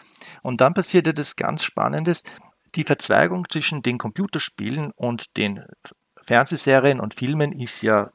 [0.43, 2.23] Und dann passiert das ganz Spannendes.
[2.75, 5.65] Die Verzweigung zwischen den Computerspielen und den
[6.23, 8.11] Fernsehserien und Filmen ist ja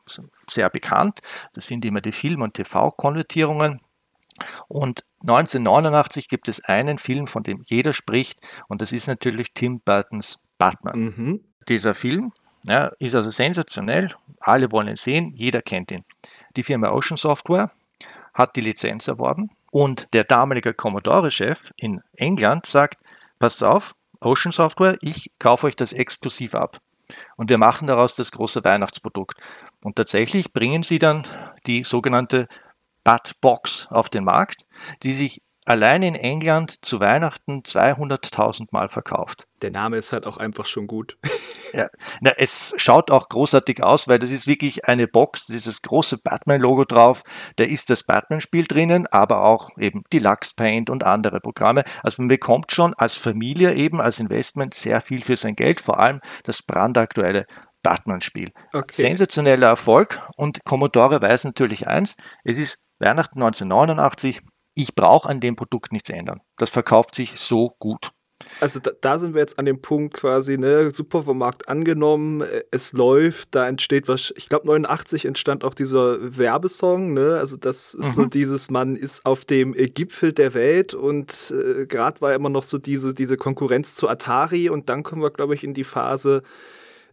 [0.50, 1.20] sehr bekannt.
[1.54, 3.82] Das sind immer die Film- und TV-Konvertierungen.
[4.68, 9.82] Und 1989 gibt es einen Film, von dem jeder spricht, und das ist natürlich Tim
[9.82, 11.00] Burtons Batman.
[11.00, 11.42] Mhm.
[11.68, 12.32] Dieser Film
[12.66, 14.14] ja, ist also sensationell.
[14.40, 16.04] Alle wollen ihn sehen, jeder kennt ihn.
[16.56, 17.72] Die Firma Ocean Software
[18.34, 23.00] hat die Lizenz erworben und der damalige Commodore-Chef in England sagt,
[23.40, 26.80] passt auf, Ocean Software, ich kaufe euch das exklusiv ab.
[27.36, 29.40] Und wir machen daraus das große Weihnachtsprodukt.
[29.82, 31.28] Und tatsächlich bringen sie dann
[31.68, 32.48] die sogenannte
[33.04, 34.66] Bat Box auf den Markt,
[35.04, 39.48] die sich allein in England zu Weihnachten 200.000 Mal verkauft.
[39.62, 41.18] Der Name ist halt auch einfach schon gut.
[41.74, 41.88] ja,
[42.22, 46.86] na, es schaut auch großartig aus, weil das ist wirklich eine Box, dieses große Batman-Logo
[46.86, 47.24] drauf.
[47.56, 51.84] Da ist das Batman-Spiel drinnen, aber auch eben Deluxe Paint und andere Programme.
[52.02, 56.00] Also man bekommt schon als Familie eben, als Investment sehr viel für sein Geld, vor
[56.00, 57.46] allem das brandaktuelle
[57.84, 58.52] Batman-Spiel.
[58.74, 58.94] Okay.
[58.94, 64.42] Sensationeller Erfolg und Commodore weiß natürlich eins, es ist Weihnachten 1989,
[64.76, 66.42] ich brauche an dem Produkt nichts ändern.
[66.58, 68.12] Das verkauft sich so gut.
[68.60, 72.42] Also da, da, sind wir jetzt an dem Punkt quasi, ne, super vom Markt angenommen,
[72.42, 77.58] äh, es läuft, da entsteht was, ich glaube 89 entstand auch dieser Werbesong, ne, also
[77.58, 78.24] das ist mhm.
[78.24, 82.50] so dieses, man ist auf dem äh, Gipfel der Welt und äh, gerade war immer
[82.50, 85.84] noch so diese, diese Konkurrenz zu Atari und dann kommen wir, glaube ich, in die
[85.84, 86.44] Phase,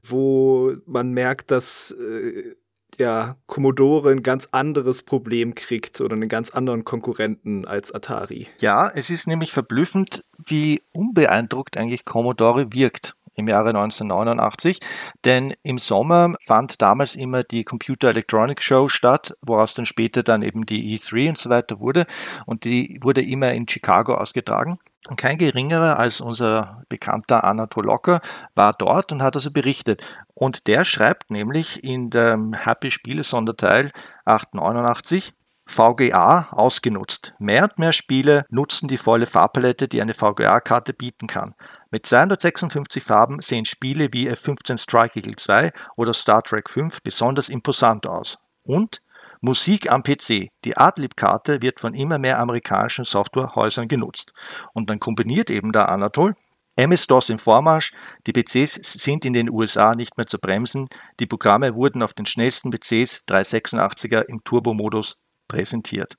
[0.02, 2.54] wo man merkt, dass äh,
[3.00, 8.46] ja, Commodore ein ganz anderes Problem kriegt oder einen ganz anderen Konkurrenten als Atari.
[8.60, 14.78] Ja, es ist nämlich verblüffend, wie unbeeindruckt eigentlich Commodore wirkt im Jahre 1989,
[15.24, 20.42] denn im Sommer fand damals immer die Computer Electronics Show statt, woraus dann später dann
[20.42, 22.06] eben die E3 und so weiter wurde
[22.46, 24.78] und die wurde immer in Chicago ausgetragen.
[25.08, 28.20] Und kein geringerer als unser bekannter Anatol Locker
[28.54, 30.02] war dort und hat also berichtet.
[30.34, 33.92] Und der schreibt nämlich in dem Happy Spiele Sonderteil
[34.26, 35.32] 889,
[35.66, 37.32] VGA ausgenutzt.
[37.38, 41.54] Mehr und mehr Spiele nutzen die volle Farbpalette, die eine VGA-Karte bieten kann.
[41.90, 47.48] Mit 256 Farben sehen Spiele wie F-15 Strike Eagle 2 oder Star Trek 5 besonders
[47.48, 48.38] imposant aus.
[48.62, 49.00] Und
[49.40, 50.48] Musik am PC.
[50.64, 54.32] Die Adlib-Karte wird von immer mehr amerikanischen Softwarehäusern genutzt.
[54.74, 56.34] Und dann kombiniert eben der Anatol
[56.76, 57.92] MS-DOS im Vormarsch,
[58.26, 62.26] die PCs sind in den USA nicht mehr zu bremsen, die Programme wurden auf den
[62.26, 66.14] schnellsten PCs 386er im Turbo-Modus präsentiert.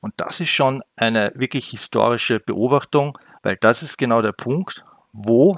[0.00, 4.82] Und das ist schon eine wirklich historische Beobachtung, weil das ist genau der Punkt,
[5.12, 5.56] wo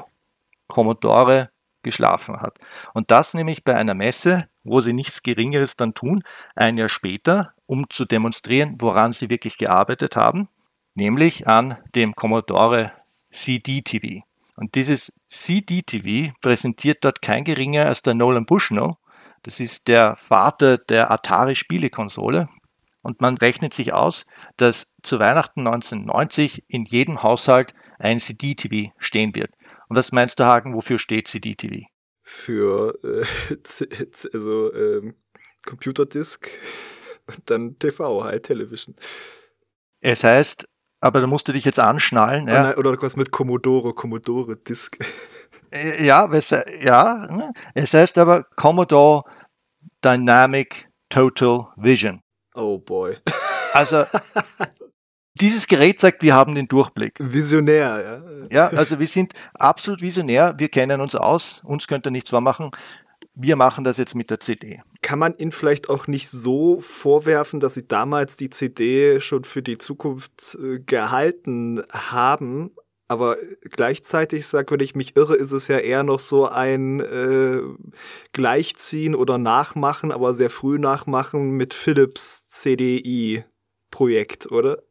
[0.69, 1.51] Commodore
[1.85, 2.59] geschlafen hat.
[2.93, 6.25] Und das nämlich bei einer Messe, wo sie nichts Geringeres dann tun,
[6.57, 10.49] ein Jahr später, um zu demonstrieren, woran sie wirklich gearbeitet haben,
[10.95, 12.91] nämlich an dem Commodore
[13.31, 14.25] CD-TV.
[14.57, 18.93] Und dieses CD-TV präsentiert dort kein geringer als der Nolan Bushnell.
[19.43, 22.49] Das ist der Vater der Atari-Spielekonsole.
[23.03, 29.35] Und man rechnet sich aus, dass zu Weihnachten 1990 in jedem Haushalt ein CD-TV stehen
[29.35, 29.51] wird.
[29.89, 31.87] Und was meinst du, Hagen, wofür steht CD-TV?
[32.23, 33.25] Für äh,
[34.33, 35.15] also, ähm,
[35.67, 36.51] Computerdisk
[37.27, 38.95] und dann TV, High Television.
[40.01, 40.67] Es heißt,
[41.01, 42.49] aber da musst du dich jetzt anschnallen.
[42.49, 42.63] Ja.
[42.65, 44.99] Nein, oder was mit Commodore, Commodore Disk.
[45.71, 46.31] Äh, ja,
[46.81, 47.53] ja, ne?
[47.75, 49.23] es heißt aber Commodore
[50.05, 52.23] Dynamic Total Vision.
[52.55, 53.17] Oh boy.
[53.73, 54.05] Also
[55.41, 57.17] dieses Gerät sagt, wir haben den Durchblick.
[57.19, 58.71] Visionär, ja.
[58.71, 62.71] Ja, also wir sind absolut visionär, wir kennen uns aus, uns könnt ihr nichts vormachen.
[63.37, 64.81] Wir machen das jetzt mit der CD.
[65.03, 69.61] Kann man ihnen vielleicht auch nicht so vorwerfen, dass sie damals die CD schon für
[69.61, 72.71] die Zukunft äh, gehalten haben,
[73.07, 77.61] aber gleichzeitig, sag, wenn ich mich irre, ist es ja eher noch so ein äh,
[78.33, 84.83] Gleichziehen oder Nachmachen, aber sehr früh Nachmachen mit Philips CDI-Projekt, oder?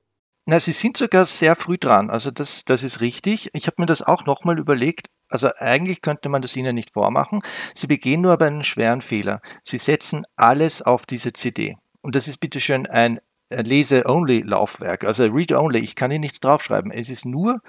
[0.46, 2.10] Na, sie sind sogar sehr früh dran.
[2.10, 3.50] Also das, das ist richtig.
[3.54, 5.10] Ich habe mir das auch nochmal überlegt.
[5.30, 7.42] Also eigentlich könnte man das ihnen nicht vormachen.
[7.74, 9.42] Sie begehen nur aber einen schweren Fehler.
[9.64, 11.78] Sie setzen alles auf diese CD.
[12.02, 15.80] Und das ist bitteschön ein Lese-Only-Laufwerk, also Read-Only.
[15.80, 16.92] Ich kann hier nichts draufschreiben.
[16.92, 17.62] Es ist nur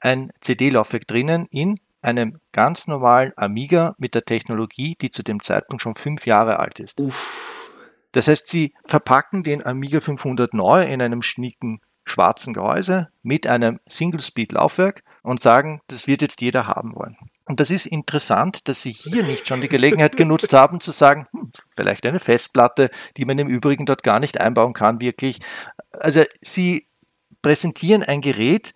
[0.00, 5.82] ein CD-Laufwerk drinnen in einem ganz normalen Amiga mit der Technologie, die zu dem Zeitpunkt
[5.82, 7.00] schon fünf Jahre alt ist.
[7.00, 8.08] Uff.
[8.12, 13.80] Das heißt, sie verpacken den Amiga 500 neu in einem schnieken schwarzen Gehäuse mit einem
[13.86, 17.16] Single-Speed-Laufwerk und sagen, das wird jetzt jeder haben wollen.
[17.44, 21.26] Und das ist interessant, dass Sie hier nicht schon die Gelegenheit genutzt haben, zu sagen,
[21.32, 25.40] hm, vielleicht eine Festplatte, die man im Übrigen dort gar nicht einbauen kann, wirklich.
[25.92, 26.86] Also Sie
[27.42, 28.72] präsentieren ein Gerät,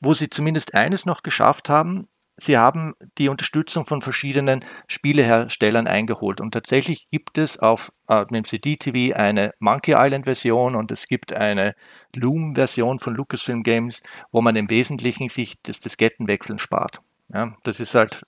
[0.00, 6.40] wo Sie zumindest eines noch geschafft haben, Sie haben die Unterstützung von verschiedenen Spieleherstellern eingeholt
[6.40, 11.76] und tatsächlich gibt es auf äh, dem CD-TV eine Monkey Island-Version und es gibt eine
[12.14, 17.00] Loom-Version von Lucasfilm Games, wo man im Wesentlichen sich das Diskettenwechseln spart.
[17.32, 18.22] Ja, das ist halt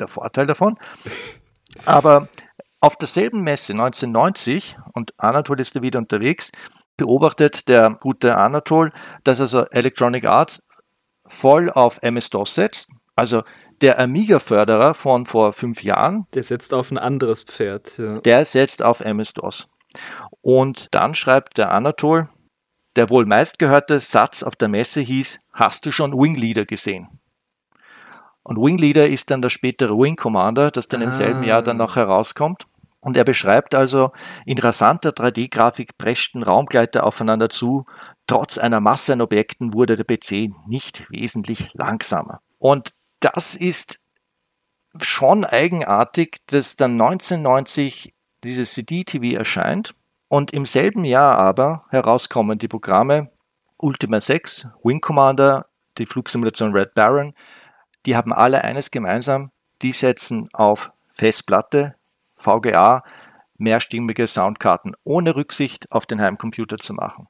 [0.00, 0.76] der Vorteil davon.
[1.84, 2.28] Aber
[2.80, 6.50] auf derselben Messe 1990, und Anatol ist da wieder unterwegs,
[6.96, 10.66] beobachtet der gute Anatol, dass also Electronic Arts
[11.26, 13.42] voll auf MS-DOS setzt also
[13.80, 16.26] der Amiga-Förderer von vor fünf Jahren.
[16.34, 17.98] Der setzt auf ein anderes Pferd.
[17.98, 18.18] Ja.
[18.20, 19.68] Der setzt auf MS-DOS.
[20.40, 22.28] Und dann schreibt der Anatol,
[22.96, 27.08] der wohl meistgehörte Satz auf der Messe hieß, hast du schon Wing Leader gesehen?
[28.42, 31.04] Und Wing Leader ist dann der spätere Wing Commander, das dann ah.
[31.04, 32.66] im selben Jahr dann noch herauskommt.
[33.00, 34.12] Und er beschreibt also,
[34.46, 37.84] in rasanter 3D-Grafik preschten Raumgleiter aufeinander zu.
[38.26, 42.40] Trotz einer Masse an Objekten wurde der PC nicht wesentlich langsamer.
[42.58, 42.94] Und
[43.24, 43.98] das ist
[45.00, 49.94] schon eigenartig, dass dann 1990 dieses CD-TV erscheint
[50.28, 53.30] und im selben Jahr aber herauskommen die Programme
[53.78, 55.66] Ultima 6, Wing Commander,
[55.98, 57.34] die Flugsimulation Red Baron.
[58.06, 59.50] Die haben alle eines gemeinsam,
[59.82, 61.94] die setzen auf Festplatte,
[62.36, 63.02] VGA,
[63.56, 67.26] mehrstimmige Soundkarten, ohne Rücksicht auf den Heimcomputer zu machen.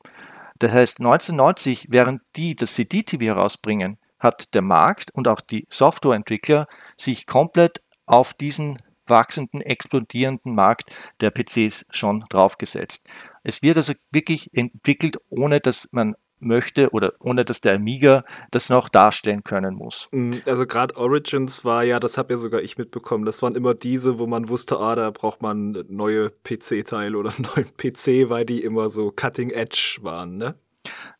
[0.58, 6.66] Das heißt, 1990, während die das CD-TV herausbringen, hat der Markt und auch die Softwareentwickler
[6.96, 13.06] sich komplett auf diesen wachsenden, explodierenden Markt der PCs schon draufgesetzt.
[13.42, 18.68] Es wird also wirklich entwickelt, ohne dass man möchte oder ohne dass der Amiga das
[18.68, 20.08] noch darstellen können muss.
[20.12, 23.74] Mm, also gerade Origins war ja, das habe ja sogar ich mitbekommen, das waren immer
[23.74, 28.44] diese, wo man wusste, ah, da braucht man neue PC-Teile oder einen neuen PC, weil
[28.44, 30.54] die immer so cutting edge waren, ne?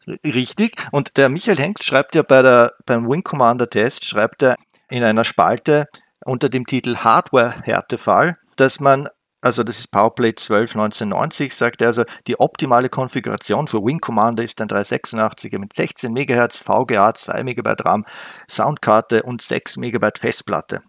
[0.06, 0.76] Richtig.
[0.92, 4.56] Und der Michael Hengst schreibt ja bei der, beim Wing Commander Test, schreibt er
[4.90, 5.86] in einer Spalte
[6.24, 9.08] unter dem Titel Hardware-Härtefall, dass man
[9.44, 14.42] also das ist PowerPlay 12 1990, sagt er also, die optimale Konfiguration für Wing Commander
[14.42, 18.06] ist ein 386er mit 16 MHz VGA, 2 MB RAM,
[18.48, 20.80] Soundkarte und 6 MB Festplatte.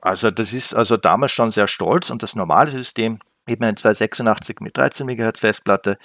[0.00, 4.60] Also das ist also damals schon sehr stolz und das normale System eben ein 286
[4.60, 5.98] mit 13 MHz Festplatte,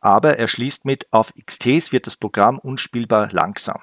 [0.00, 3.82] aber er schließt mit, auf XTs wird das Programm unspielbar langsam.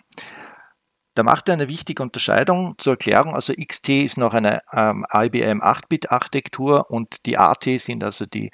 [1.18, 3.34] Da macht er eine wichtige Unterscheidung zur Erklärung.
[3.34, 8.52] Also XT ist noch eine ähm, IBM 8-Bit-Architektur und die AT sind also die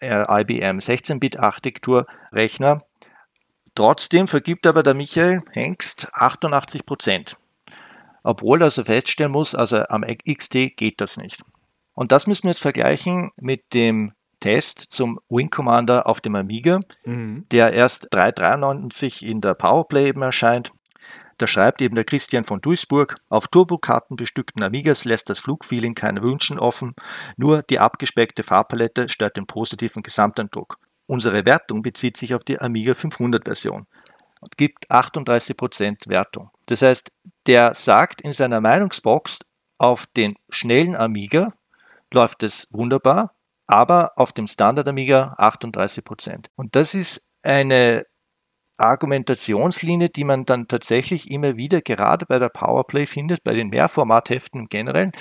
[0.00, 2.78] äh, IBM 16-Bit-Architektur-Rechner.
[3.74, 7.36] Trotzdem vergibt aber der Michael Hengst 88 Prozent.
[8.22, 11.42] Obwohl er also feststellen muss, also am XT geht das nicht.
[11.92, 16.80] Und das müssen wir jetzt vergleichen mit dem Test zum Wing Commander auf dem Amiga,
[17.04, 17.46] mhm.
[17.50, 20.72] der erst 393 in der Powerplay eben erscheint
[21.38, 26.22] da schreibt eben der Christian von Duisburg, auf Turbokarten bestückten Amigas lässt das Flugfeeling keine
[26.22, 26.94] Wünschen offen,
[27.36, 30.78] nur die abgespeckte Farbpalette stört den positiven Gesamteindruck.
[31.06, 33.86] Unsere Wertung bezieht sich auf die Amiga 500 Version
[34.40, 36.50] und gibt 38% Wertung.
[36.66, 37.12] Das heißt,
[37.46, 39.40] der sagt in seiner Meinungsbox,
[39.78, 41.52] auf den schnellen Amiga
[42.10, 43.34] läuft es wunderbar,
[43.66, 46.46] aber auf dem Standard Amiga 38%.
[46.56, 48.04] Und das ist eine
[48.78, 54.60] Argumentationslinie, die man dann tatsächlich immer wieder gerade bei der Powerplay findet, bei den Mehrformatheften
[54.60, 55.12] im Generellen,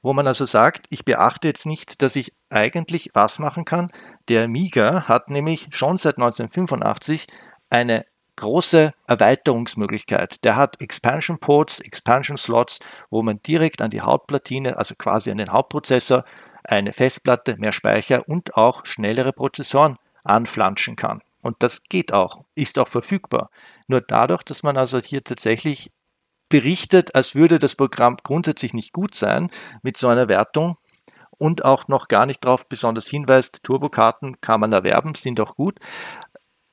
[0.00, 3.88] wo man also sagt, ich beachte jetzt nicht, dass ich eigentlich was machen kann.
[4.28, 7.26] Der Amiga hat nämlich schon seit 1985
[7.68, 8.04] eine
[8.36, 10.42] große Erweiterungsmöglichkeit.
[10.42, 15.36] Der hat Expansion Ports, Expansion Slots, wo man direkt an die Hauptplatine, also quasi an
[15.36, 16.24] den Hauptprozessor,
[16.64, 21.22] eine Festplatte, mehr Speicher und auch schnellere Prozessoren anflanschen kann.
[21.42, 23.50] Und das geht auch, ist auch verfügbar.
[23.88, 25.90] Nur dadurch, dass man also hier tatsächlich
[26.48, 29.50] berichtet, als würde das Programm grundsätzlich nicht gut sein
[29.82, 30.76] mit so einer Wertung
[31.38, 35.80] und auch noch gar nicht darauf besonders hinweist, Turbokarten kann man erwerben, sind auch gut,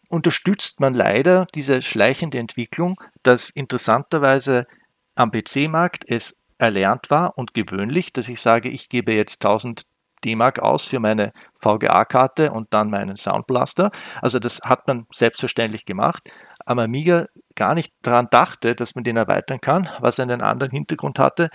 [0.10, 4.68] unterstützt man leider diese schleichende Entwicklung, dass interessanterweise
[5.16, 9.84] am PC-Markt es erlernt war und gewöhnlich, dass ich sage, ich gebe jetzt 1000
[10.24, 13.90] D-Mark aus für meine VGA-Karte und dann meinen Soundblaster.
[14.22, 16.32] Also das hat man selbstverständlich gemacht.
[16.66, 21.20] Am Amiga gar nicht daran dachte, dass man den erweitern kann, was einen anderen Hintergrund
[21.20, 21.50] hatte.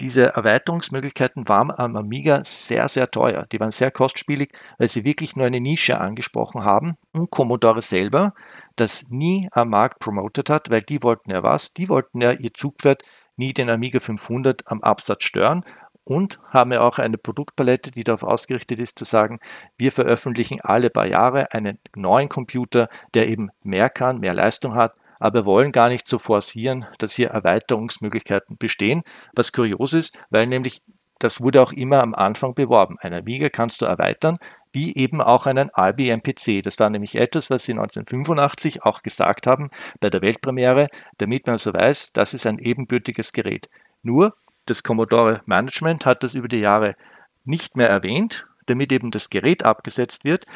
[0.00, 3.46] Diese Erweiterungsmöglichkeiten waren am Amiga sehr, sehr teuer.
[3.52, 6.96] Die waren sehr kostspielig, weil sie wirklich nur eine Nische angesprochen haben.
[7.12, 8.32] Und Commodore selber
[8.76, 11.72] das nie am Markt promotet hat, weil die wollten ja was?
[11.74, 13.02] Die wollten ja ihr Zugpferd
[13.36, 15.64] nie den Amiga 500 am Absatz stören
[16.04, 19.38] und haben ja auch eine Produktpalette, die darauf ausgerichtet ist, zu sagen,
[19.78, 24.94] wir veröffentlichen alle paar Jahre einen neuen Computer, der eben mehr kann, mehr Leistung hat,
[25.20, 29.02] aber wollen gar nicht so forcieren, dass hier Erweiterungsmöglichkeiten bestehen,
[29.34, 30.82] was kurios ist, weil nämlich
[31.20, 32.96] das wurde auch immer am Anfang beworben.
[32.98, 34.38] Ein Amiga kannst du erweitern,
[34.72, 36.62] wie eben auch einen IBM PC.
[36.62, 41.58] Das war nämlich etwas, was sie 1985 auch gesagt haben bei der Weltpremiere, damit man
[41.58, 43.68] so weiß, das ist ein ebenbürtiges Gerät.
[44.02, 44.34] Nur
[44.66, 46.96] das Commodore Management hat das über die Jahre
[47.44, 50.46] nicht mehr erwähnt, damit eben das Gerät abgesetzt wird.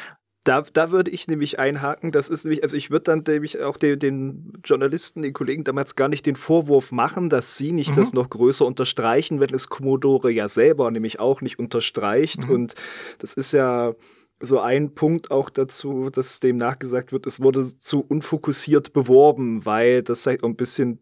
[0.43, 3.75] Da, da würde ich nämlich einhaken, das ist nämlich, also ich würde dann nämlich auch
[3.75, 7.95] den, den, Journalisten, den Kollegen damals gar nicht den Vorwurf machen, dass sie nicht mhm.
[7.95, 12.45] das noch größer unterstreichen, wenn es Commodore ja selber nämlich auch nicht unterstreicht.
[12.45, 12.49] Mhm.
[12.51, 12.73] Und
[13.19, 13.93] das ist ja,
[14.39, 20.03] so ein Punkt auch dazu, dass dem nachgesagt wird, es wurde zu unfokussiert beworben, weil
[20.03, 20.99] das halt ein bisschen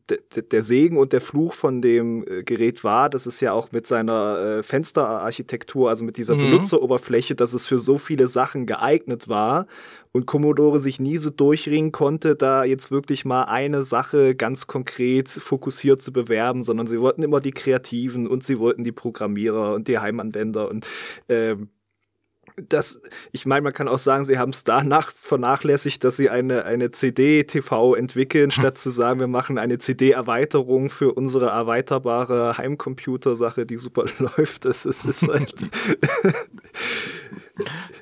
[0.52, 3.86] der Segen und der Fluch von dem äh, Gerät war, dass es ja auch mit
[3.88, 6.52] seiner äh, Fensterarchitektur, also mit dieser mhm.
[6.52, 9.68] Benutzeroberfläche, dass es für so viele Sachen geeignet war
[10.14, 15.28] und Commodore sich nie so durchringen konnte, da jetzt wirklich mal eine Sache ganz konkret
[15.28, 19.90] fokussiert zu bewerben, sondern sie wollten immer die Kreativen und sie wollten die Programmierer und
[19.90, 20.88] die Heimanwender und
[21.28, 21.68] ähm,
[22.58, 23.02] das,
[23.32, 26.92] ich meine, man kann auch sagen, sie haben es danach vernachlässigt, dass sie eine, eine
[26.92, 34.06] CD-TV entwickeln, statt zu sagen, wir machen eine CD-Erweiterung für unsere erweiterbare Heimcomputer-Sache, die super
[34.20, 34.66] läuft.
[34.66, 35.54] Das ist, ist halt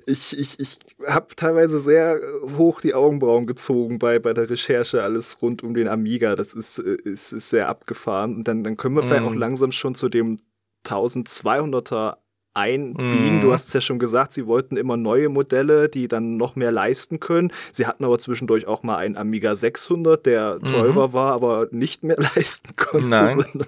[0.06, 2.20] ich ich, ich habe teilweise sehr
[2.58, 6.36] hoch die Augenbrauen gezogen bei, bei der Recherche, alles rund um den Amiga.
[6.36, 8.36] Das ist, ist, ist sehr abgefahren.
[8.36, 9.28] Und dann, dann können wir vielleicht mm.
[9.28, 10.38] auch langsam schon zu dem
[10.86, 12.18] 1200er
[12.54, 13.40] einbiegen.
[13.40, 13.42] Mm.
[13.42, 16.72] Du hast es ja schon gesagt, sie wollten immer neue Modelle, die dann noch mehr
[16.72, 17.52] leisten können.
[17.72, 20.68] Sie hatten aber zwischendurch auch mal einen Amiga 600, der mhm.
[20.68, 21.14] teurer mm.
[21.14, 23.40] war, aber nicht mehr leisten konnte, Nein.
[23.40, 23.68] sondern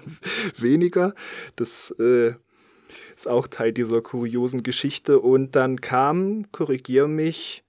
[0.58, 1.14] weniger.
[1.56, 2.34] Das äh,
[3.14, 5.18] ist auch Teil dieser kuriosen Geschichte.
[5.20, 7.64] Und dann kam, korrigier mich,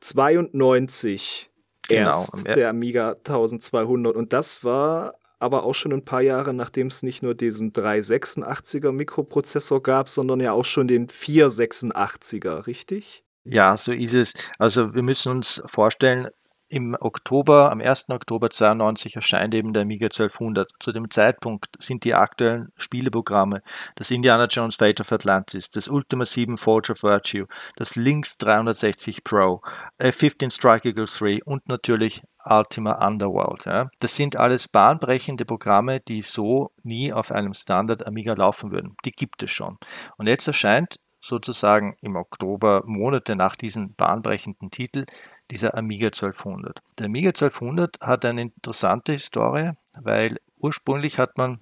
[0.00, 1.50] 92
[1.88, 2.20] genau.
[2.20, 4.14] erst der Amiga 1200.
[4.14, 8.92] Und das war aber auch schon ein paar Jahre, nachdem es nicht nur diesen 386er
[8.92, 13.24] Mikroprozessor gab, sondern ja auch schon den 486er, richtig?
[13.44, 14.34] Ja, so ist es.
[14.58, 16.28] Also wir müssen uns vorstellen,
[16.72, 18.08] im Oktober, am 1.
[18.08, 20.70] Oktober 92 erscheint eben der Amiga 1200.
[20.80, 23.62] Zu dem Zeitpunkt sind die aktuellen Spieleprogramme
[23.96, 27.46] das Indiana Jones Fate of Atlantis, das Ultima 7 Forge of Virtue,
[27.76, 29.60] das Lynx 360 Pro,
[29.98, 33.66] F-15 Strike Eagle 3 und natürlich Ultima Underworld.
[33.66, 33.90] Ja.
[34.00, 38.96] Das sind alles bahnbrechende Programme, die so nie auf einem Standard Amiga laufen würden.
[39.04, 39.76] Die gibt es schon.
[40.16, 45.04] Und jetzt erscheint sozusagen im Oktober, Monate nach diesem bahnbrechenden Titel,
[45.52, 46.80] dieser Amiga 1200.
[46.98, 51.60] Der Amiga 1200 hat eine interessante Historie, weil ursprünglich hat man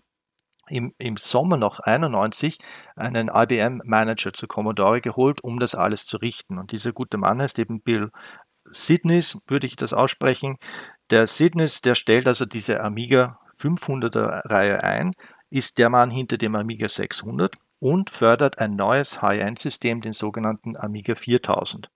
[0.68, 2.58] im, im Sommer noch 91
[2.94, 6.58] einen IBM Manager zu Commodore geholt, um das alles zu richten.
[6.58, 8.12] Und dieser gute Mann heißt eben Bill
[8.70, 10.56] Sidneys, würde ich das aussprechen.
[11.10, 15.10] Der Sidneys, der stellt also diese Amiga 500er Reihe ein,
[15.50, 21.16] ist der Mann hinter dem Amiga 600 und fördert ein neues High-End-System, den sogenannten Amiga
[21.16, 21.90] 4000.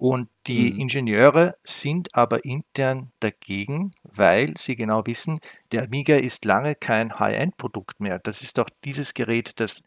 [0.00, 0.80] Und die mhm.
[0.80, 5.40] Ingenieure sind aber intern dagegen, weil sie genau wissen,
[5.72, 8.18] der Amiga ist lange kein High-End-Produkt mehr.
[8.18, 9.82] Das ist doch dieses Gerät, das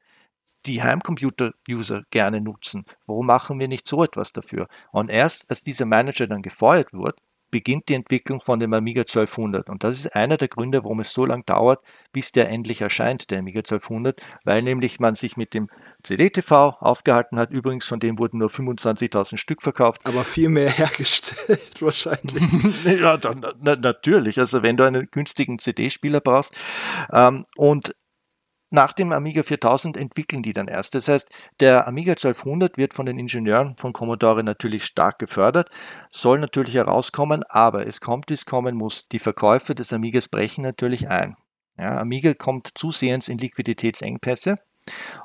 [0.67, 2.85] die Heimcomputer-User gerne nutzen.
[3.07, 4.67] Warum machen wir nicht so etwas dafür?
[4.91, 7.19] Und erst als dieser Manager dann gefeuert wird,
[7.53, 9.69] beginnt die Entwicklung von dem Amiga 1200.
[9.69, 11.81] Und das ist einer der Gründe, warum es so lange dauert,
[12.11, 15.69] bis der endlich erscheint, der Amiga 1200, weil nämlich man sich mit dem
[16.01, 17.51] CD-TV aufgehalten hat.
[17.51, 20.01] Übrigens, von dem wurden nur 25.000 Stück verkauft.
[20.03, 22.43] Aber viel mehr hergestellt wahrscheinlich.
[22.99, 24.39] ja, dann, na, natürlich.
[24.39, 26.57] Also wenn du einen günstigen CD-Spieler brauchst.
[27.11, 27.93] Ähm, und
[28.73, 30.95] nach dem Amiga 4000 entwickeln die dann erst.
[30.95, 35.69] Das heißt, der Amiga 1200 wird von den Ingenieuren von Commodore natürlich stark gefördert,
[36.09, 39.07] soll natürlich herauskommen, aber es kommt, wie es kommen muss.
[39.09, 41.37] Die Verkäufe des Amigas brechen natürlich ein.
[41.77, 44.55] Ja, Amiga kommt zusehends in Liquiditätsengpässe.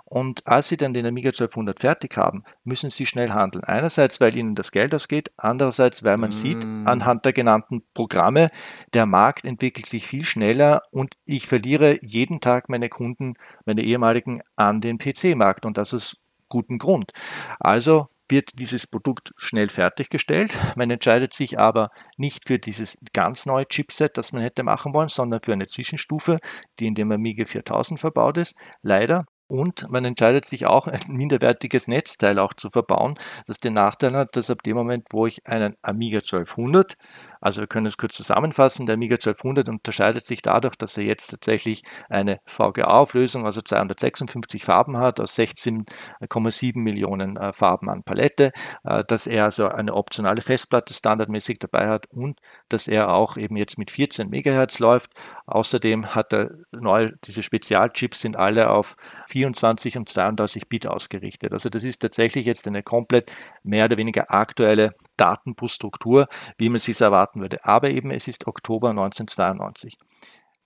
[0.05, 3.65] Und als Sie dann den Amiga 1200 fertig haben, müssen Sie schnell handeln.
[3.65, 6.33] Einerseits, weil Ihnen das Geld ausgeht, andererseits, weil man mm.
[6.33, 8.49] sieht anhand der genannten Programme,
[8.95, 13.35] der Markt entwickelt sich viel schneller und ich verliere jeden Tag meine Kunden,
[13.67, 16.17] meine ehemaligen, an den PC-Markt und das ist
[16.49, 17.13] guten Grund.
[17.61, 20.53] Also wird dieses Produkt schnell fertiggestellt.
[20.77, 25.09] Man entscheidet sich aber nicht für dieses ganz neue Chipset, das man hätte machen wollen,
[25.09, 26.39] sondern für eine Zwischenstufe,
[26.79, 28.55] die in dem Amiga 4000 verbaut ist.
[28.83, 34.15] Leider und man entscheidet sich auch, ein minderwertiges Netzteil auch zu verbauen, das den Nachteil
[34.15, 36.97] hat, dass ab dem Moment, wo ich einen Amiga 1200
[37.41, 38.87] also wir können es kurz zusammenfassen.
[38.87, 44.99] Der Amiga 1200 unterscheidet sich dadurch, dass er jetzt tatsächlich eine VGA-Auflösung, also 256 Farben
[44.99, 48.53] hat, aus 16,7 Millionen äh, Farben an Palette,
[48.85, 53.57] äh, dass er also eine optionale Festplatte standardmäßig dabei hat und dass er auch eben
[53.57, 55.13] jetzt mit 14 MHz läuft.
[55.47, 58.97] Außerdem hat er neu, diese Spezialchips sind alle auf
[59.29, 61.53] 24 und 32 Bit ausgerichtet.
[61.53, 63.33] Also das ist tatsächlich jetzt eine komplett
[63.63, 67.65] mehr oder weniger aktuelle Datenbusstruktur, wie man es erwarten würde.
[67.65, 69.99] Aber eben, es ist Oktober 1992.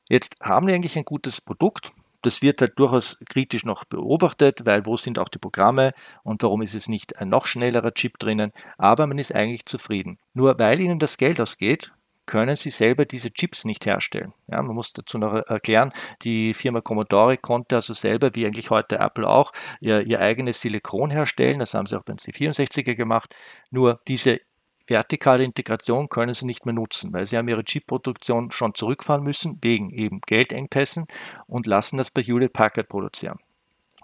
[0.08, 1.92] Jetzt haben wir eigentlich ein gutes Produkt.
[2.22, 5.92] Das wird halt durchaus kritisch noch beobachtet, weil wo sind auch die Programme
[6.22, 8.52] und warum ist es nicht ein noch schnellerer Chip drinnen.
[8.78, 10.18] Aber man ist eigentlich zufrieden.
[10.32, 11.92] Nur weil ihnen das Geld ausgeht,
[12.26, 14.32] können sie selber diese Chips nicht herstellen.
[14.46, 15.92] Ja, man muss dazu noch erklären,
[16.22, 21.10] die Firma Commodore konnte also selber, wie eigentlich heute Apple auch, ihr, ihr eigenes Silikon
[21.10, 21.58] herstellen.
[21.58, 23.34] Das haben sie auch beim C64er gemacht.
[23.70, 24.40] Nur diese
[24.86, 29.58] vertikale Integration können sie nicht mehr nutzen, weil sie haben ihre Chip-Produktion schon zurückfahren müssen,
[29.62, 31.06] wegen eben Geldengpässen
[31.46, 33.38] und lassen das bei Hewlett Packard produzieren.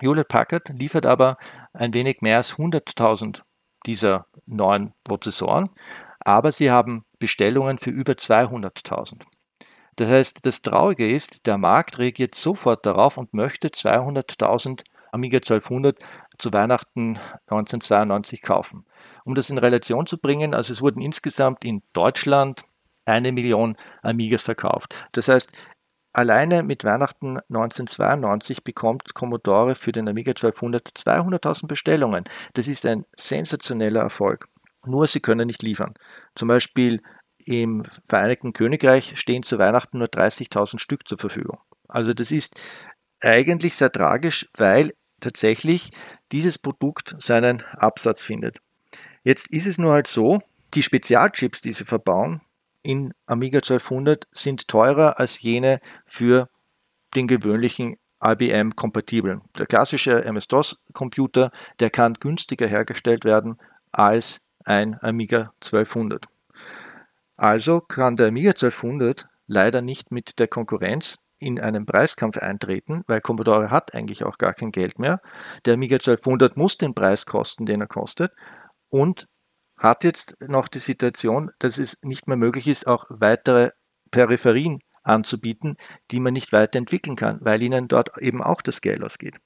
[0.01, 1.37] Hewlett Packard liefert aber
[1.73, 3.43] ein wenig mehr als 100.000
[3.87, 5.71] dieser neuen Prozessoren,
[6.21, 9.23] aber sie haben Bestellungen für über 200.000.
[9.97, 15.99] Das heißt, das Traurige ist, der Markt reagiert sofort darauf und möchte 200.000 Amiga 1200
[16.39, 18.85] zu Weihnachten 1992 kaufen.
[19.25, 22.65] Um das in Relation zu bringen, also es wurden insgesamt in Deutschland
[23.07, 25.09] eine Million Amigas verkauft.
[25.13, 25.51] Das heißt,
[26.13, 32.25] alleine mit Weihnachten 1992 bekommt Commodore für den Amiga 1200 200.000 Bestellungen.
[32.55, 34.49] Das ist ein sensationeller Erfolg.
[34.85, 35.95] Nur sie können nicht liefern.
[36.35, 37.03] Zum Beispiel
[37.45, 41.59] im Vereinigten Königreich stehen zu Weihnachten nur 30.000 Stück zur Verfügung.
[41.89, 42.61] Also das ist
[43.21, 45.91] eigentlich sehr tragisch, weil tatsächlich
[46.31, 48.59] dieses Produkt seinen Absatz findet.
[49.25, 50.39] Jetzt ist es nur halt so,
[50.75, 52.43] die Spezialchips, die sie verbauen
[52.83, 56.49] in Amiga 1200, sind teurer als jene für
[57.15, 59.43] den gewöhnlichen IBM-kompatiblen.
[59.57, 61.51] Der klassische MS-DOS-Computer,
[61.81, 63.59] der kann günstiger hergestellt werden
[63.93, 66.27] als ein Amiga 1200.
[67.37, 73.21] Also kann der Amiga 1200 leider nicht mit der Konkurrenz in einen Preiskampf eintreten, weil
[73.21, 75.21] Commodore hat eigentlich auch gar kein Geld mehr.
[75.65, 78.33] Der Amiga 1200 muss den Preis kosten, den er kostet
[78.91, 79.27] und
[79.79, 83.71] hat jetzt noch die Situation, dass es nicht mehr möglich ist, auch weitere
[84.11, 85.77] Peripherien anzubieten,
[86.11, 89.37] die man nicht weiterentwickeln kann, weil ihnen dort eben auch das Geld ausgeht.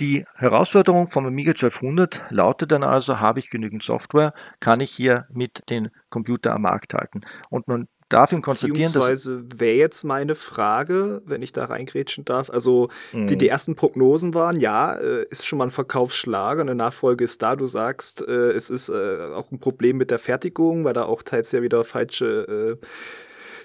[0.00, 5.26] Die Herausforderung vom Amiga 1200 lautet dann also, habe ich genügend Software, kann ich hier
[5.32, 7.22] mit den Computer am Markt halten.
[7.50, 9.26] Und nun darf ihm konstatieren, dass.
[9.26, 12.50] wäre jetzt meine Frage, wenn ich da reingrätschen darf.
[12.50, 13.26] Also, mhm.
[13.26, 17.42] die, die ersten Prognosen waren, ja, äh, ist schon mal ein Verkaufsschlager, eine Nachfolge ist
[17.42, 17.56] da.
[17.56, 21.22] Du sagst, äh, es ist äh, auch ein Problem mit der Fertigung, weil da auch
[21.22, 22.78] teils ja wieder falsche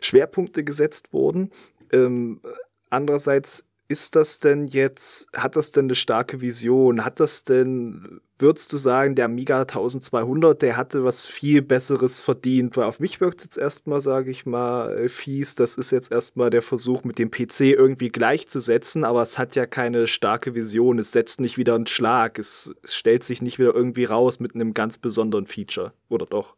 [0.02, 1.52] Schwerpunkte gesetzt wurden.
[1.92, 2.42] Ähm,
[2.90, 7.06] andererseits ist das denn jetzt, hat das denn eine starke Vision?
[7.06, 12.76] Hat das denn, würdest du sagen, der Amiga 1200, der hatte was viel Besseres verdient?
[12.76, 15.56] Weil auf mich wirkt es jetzt erstmal, sage ich mal, äh, fies.
[15.56, 19.66] Das ist jetzt erstmal der Versuch, mit dem PC irgendwie gleichzusetzen, aber es hat ja
[19.66, 21.00] keine starke Vision.
[21.00, 22.40] Es setzt nicht wieder einen Schlag.
[22.40, 25.94] Es, es stellt sich nicht wieder irgendwie raus mit einem ganz besonderen Feature.
[26.10, 26.58] Oder doch?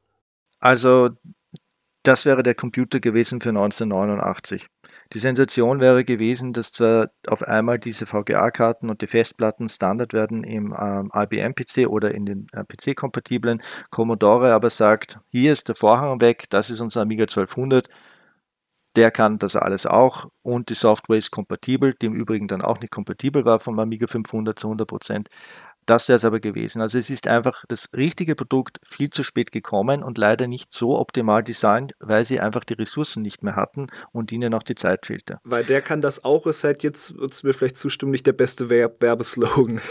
[0.59, 1.11] Also,
[2.03, 4.67] das wäre der Computer gewesen für 1989.
[5.13, 10.43] Die Sensation wäre gewesen, dass zwar auf einmal diese VGA-Karten und die Festplatten Standard werden
[10.43, 13.61] im ähm, IBM-PC oder in den äh, PC-kompatiblen.
[13.89, 17.89] Commodore aber sagt, hier ist der Vorhang weg, das ist unser Amiga 1200,
[18.95, 22.79] der kann das alles auch und die Software ist kompatibel, die im Übrigen dann auch
[22.79, 25.29] nicht kompatibel war vom Amiga 500 zu 100 Prozent.
[25.89, 26.83] Das wäre es aber gewesen.
[26.83, 30.95] Also es ist einfach das richtige Produkt viel zu spät gekommen und leider nicht so
[30.95, 35.07] optimal designt, weil sie einfach die Ressourcen nicht mehr hatten und ihnen auch die Zeit
[35.07, 35.39] fehlte.
[35.43, 38.33] Weil der kann das auch, ist halt jetzt, wird es mir vielleicht zustimmen, nicht der
[38.33, 39.81] beste Werb Werbeslogan.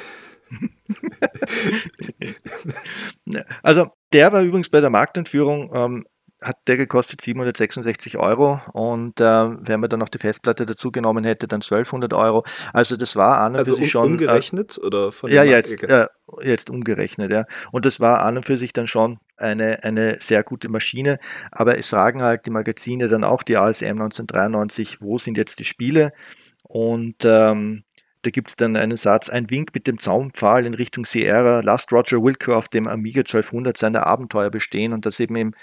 [3.64, 6.04] also der war übrigens bei der Marktentführung ähm,
[6.42, 11.24] hat der gekostet 766 Euro und äh, wenn man dann noch die Festplatte dazu genommen
[11.24, 12.44] hätte, dann 1200 Euro.
[12.72, 14.12] Also das war an und also für sich um, schon.
[14.12, 16.06] Umgerechnet äh, oder von Ja, jetzt, äh,
[16.42, 17.44] jetzt umgerechnet, ja.
[17.72, 21.18] Und das war an und für sich dann schon eine, eine sehr gute Maschine.
[21.50, 25.64] Aber es fragen halt die Magazine dann auch, die ASM 1993, wo sind jetzt die
[25.64, 26.12] Spiele?
[26.62, 27.82] Und ähm,
[28.22, 31.92] da gibt es dann einen Satz, ein Wink mit dem Zaumpfahl in Richtung Sierra, lasst
[31.92, 35.54] Roger Wilco auf dem Amiga 1200 seine Abenteuer bestehen und das eben im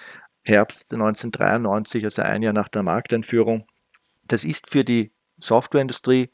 [0.45, 3.67] Herbst 1993, also ein Jahr nach der Markteinführung.
[4.27, 6.29] Das ist für die Softwareindustrie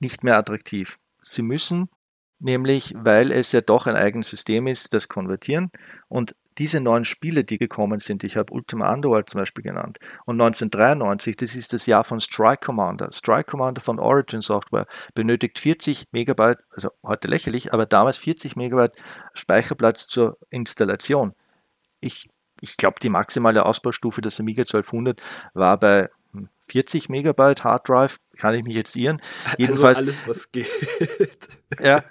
[0.00, 0.98] nicht mehr attraktiv.
[1.22, 1.88] Sie müssen
[2.38, 5.70] nämlich, weil es ja doch ein eigenes System ist, das konvertieren.
[6.08, 10.40] Und diese neuen Spiele, die gekommen sind, ich habe Ultima Underworld zum Beispiel genannt, und
[10.40, 13.10] 1993, das ist das Jahr von Strike Commander.
[13.12, 18.96] Strike Commander von Origin Software benötigt 40 Megabyte, also heute lächerlich, aber damals 40 Megabyte
[19.34, 21.34] Speicherplatz zur Installation.
[22.00, 22.28] Ich
[22.60, 25.20] ich glaube, die maximale Ausbaustufe des Amiga 1200
[25.54, 26.08] war bei
[26.70, 29.20] 40 Megabyte Hard Drive, kann ich mich jetzt irren.
[29.44, 30.68] Also Jedenfalls, also alles, was geht.
[31.80, 32.04] ja,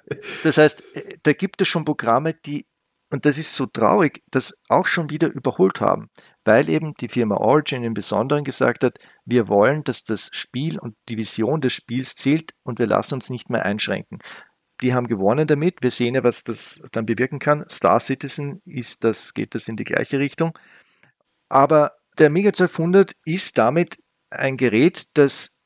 [0.44, 0.84] das heißt,
[1.24, 2.66] da gibt es schon Programme, die,
[3.12, 6.10] und das ist so traurig, das auch schon wieder überholt haben,
[6.44, 10.96] weil eben die Firma Origin im Besonderen gesagt hat, wir wollen, dass das Spiel und
[11.08, 14.20] die Vision des Spiels zählt und wir lassen uns nicht mehr einschränken
[14.82, 15.82] die haben gewonnen damit.
[15.82, 17.66] Wir sehen ja, was das dann bewirken kann.
[17.70, 20.58] Star Citizen ist das, geht das in die gleiche Richtung.
[21.50, 23.98] Aber der Amiga 1200 ist damit
[24.30, 25.58] ein Gerät, das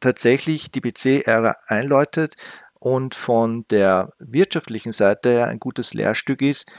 [0.00, 2.34] tatsächlich die PC-Ära einläutet
[2.74, 6.70] und von der wirtschaftlichen Seite her ein gutes Lehrstück ist,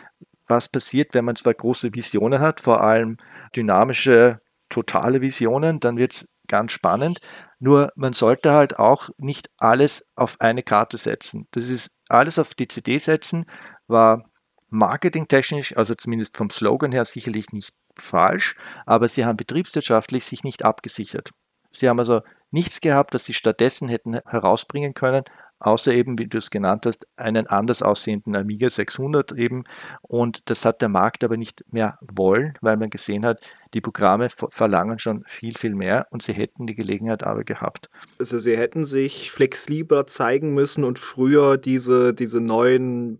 [0.48, 3.18] was passiert, wenn man zwar große Visionen hat, vor allem
[3.56, 7.20] dynamische, totale Visionen, dann wird es ganz spannend.
[7.60, 11.48] Nur man sollte halt auch nicht alles auf eine Karte setzen.
[11.52, 13.46] Das ist alles auf die CD setzen,
[13.88, 14.30] war
[14.70, 20.64] marketingtechnisch, also zumindest vom Slogan her sicherlich nicht falsch, aber sie haben betriebswirtschaftlich sich nicht
[20.66, 21.32] abgesichert.
[21.72, 22.22] Sie haben also
[22.52, 25.24] nichts gehabt, das sie stattdessen hätten herausbringen können,
[25.60, 29.64] außer eben, wie du es genannt hast, einen anders aussehenden Amiga 600 eben.
[30.02, 33.42] Und das hat der Markt aber nicht mehr wollen, weil man gesehen hat,
[33.74, 37.90] die Programme verlangen schon viel, viel mehr und sie hätten die Gelegenheit aber gehabt.
[38.20, 43.20] Also sie hätten sich flexibler zeigen müssen und früher diese, diese neuen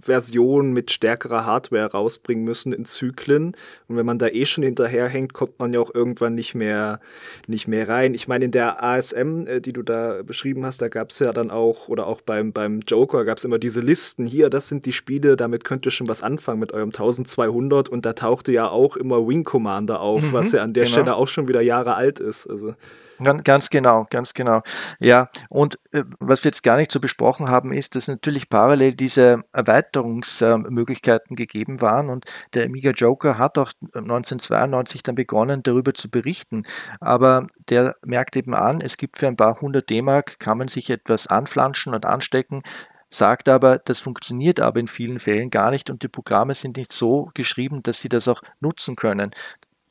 [0.00, 3.56] Version mit stärkerer Hardware rausbringen müssen in Zyklen.
[3.88, 7.00] Und wenn man da eh schon hinterherhängt, kommt man ja auch irgendwann nicht mehr,
[7.46, 8.14] nicht mehr rein.
[8.14, 11.32] Ich meine, in der ASM, äh, die du da beschrieben hast, da gab es ja
[11.32, 14.24] dann auch, oder auch beim, beim Joker gab es immer diese Listen.
[14.24, 17.88] Hier, das sind die Spiele, damit könnt ihr schon was anfangen mit eurem 1200.
[17.88, 20.92] Und da tauchte ja auch immer Wing Commander auf, mhm, was ja an der genau.
[20.92, 22.46] Stelle auch schon wieder Jahre alt ist.
[22.48, 22.74] Also.
[23.22, 24.62] Ganz genau, ganz genau.
[24.98, 28.94] Ja, und äh, was wir jetzt gar nicht so besprochen haben, ist, dass natürlich parallel
[28.94, 36.08] diese Erweiterungsmöglichkeiten gegeben waren und der Amiga Joker hat auch 1992 dann begonnen, darüber zu
[36.10, 36.64] berichten.
[37.00, 40.88] Aber der merkt eben an, es gibt für ein paar hundert D-Mark, kann man sich
[40.88, 42.62] etwas anflanschen und anstecken,
[43.10, 46.92] sagt aber, das funktioniert aber in vielen Fällen gar nicht und die Programme sind nicht
[46.92, 49.32] so geschrieben, dass sie das auch nutzen können,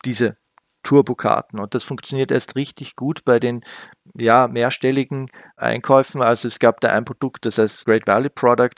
[0.06, 0.38] diese
[0.84, 1.60] Turbokarten.
[1.60, 3.62] Und das funktioniert erst richtig gut bei den
[4.16, 5.28] ja, mehrstelligen
[5.58, 6.22] Einkäufen.
[6.22, 8.76] Also es gab da ein Produkt, das heißt Great Valley Product.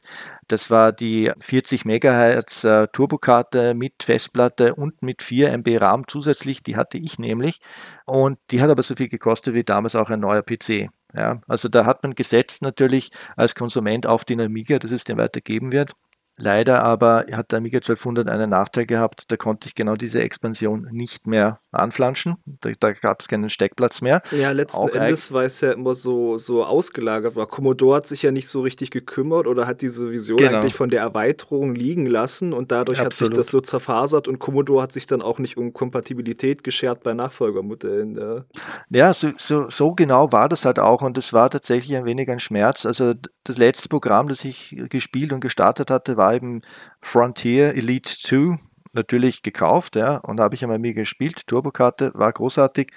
[0.48, 6.64] Das war die 40 MHz äh, Turbokarte mit Festplatte und mit 4 MB RAM zusätzlich.
[6.64, 7.60] Die hatte ich nämlich.
[8.06, 10.90] Und die hat aber so viel gekostet wie damals auch ein neuer PC.
[11.14, 15.18] Ja, also da hat man gesetzt natürlich als Konsument auf den Amiga, dass es den
[15.18, 15.94] weitergeben wird.
[16.42, 20.88] Leider aber hat der Amiga 1200 einen Nachteil gehabt, da konnte ich genau diese Expansion
[20.92, 22.36] nicht mehr anflanschen.
[22.46, 24.24] Da, da gab es keinen Steckplatz mehr.
[24.32, 27.36] Ja, letzten Auch Endes war es ja immer so, so ausgelagert.
[27.36, 27.46] War.
[27.46, 30.58] Commodore hat sich ja nicht so richtig gekümmert oder hat diese Vision genau.
[30.58, 33.34] eigentlich von der Erweiterung liegen lassen und dadurch Absolut.
[33.34, 37.04] hat sich das so zerfasert und Commodore hat sich dann auch nicht um Kompatibilität geschert
[37.04, 38.16] bei Nachfolgermodellen.
[38.16, 38.46] Ja,
[38.90, 42.30] ja so, so, so genau war das halt auch und es war tatsächlich ein wenig
[42.32, 42.88] ein Schmerz.
[42.88, 43.14] Also
[43.44, 46.62] das letzte Programm, das ich gespielt und gestartet hatte, war eben
[47.02, 48.58] Frontier Elite 2,
[48.94, 52.92] natürlich gekauft, ja, und habe ich einmal mir gespielt, Turbokarte, war großartig.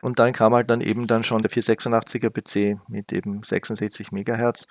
[0.00, 4.66] Und dann kam halt dann eben dann schon der 486er PC mit eben 66 MHz.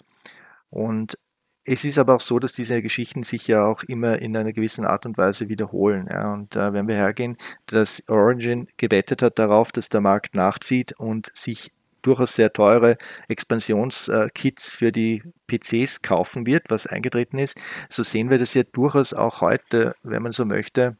[0.69, 1.15] Und
[1.63, 4.85] es ist aber auch so, dass diese Geschichten sich ja auch immer in einer gewissen
[4.85, 6.07] Art und Weise wiederholen.
[6.09, 6.33] Ja.
[6.33, 7.37] Und äh, wenn wir hergehen,
[7.67, 11.71] dass Origin gewettet hat darauf, dass der Markt nachzieht und sich
[12.01, 12.97] durchaus sehr teure
[13.27, 19.13] Expansionskits für die PCs kaufen wird, was eingetreten ist, so sehen wir das ja durchaus
[19.13, 20.97] auch heute, wenn man so möchte,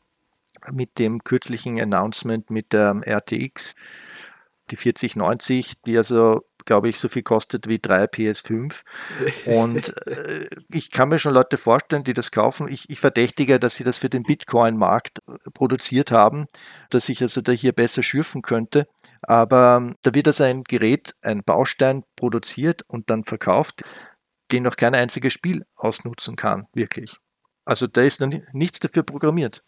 [0.72, 3.76] mit dem kürzlichen Announcement mit der RTX,
[4.70, 8.82] die 4090, die also glaube ich, so viel kostet wie drei PS5.
[9.46, 12.68] Und äh, ich kann mir schon Leute vorstellen, die das kaufen.
[12.68, 16.48] Ich, ich verdächtige, dass sie das für den Bitcoin-Markt äh, produziert haben,
[16.90, 18.88] dass ich also da hier besser schürfen könnte.
[19.22, 23.84] Aber ähm, da wird also ein Gerät, ein Baustein produziert und dann verkauft,
[24.52, 27.18] den noch kein einziges Spiel ausnutzen kann, wirklich.
[27.66, 28.22] Also da ist
[28.54, 29.64] nichts dafür programmiert.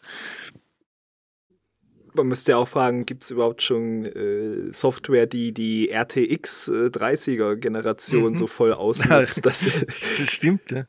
[2.14, 6.86] Man müsste ja auch fragen, gibt es überhaupt schon äh, Software, die die RTX äh,
[6.86, 8.34] 30er Generation mhm.
[8.34, 9.44] so voll ausnutzt?
[9.44, 10.84] das, das stimmt, ja.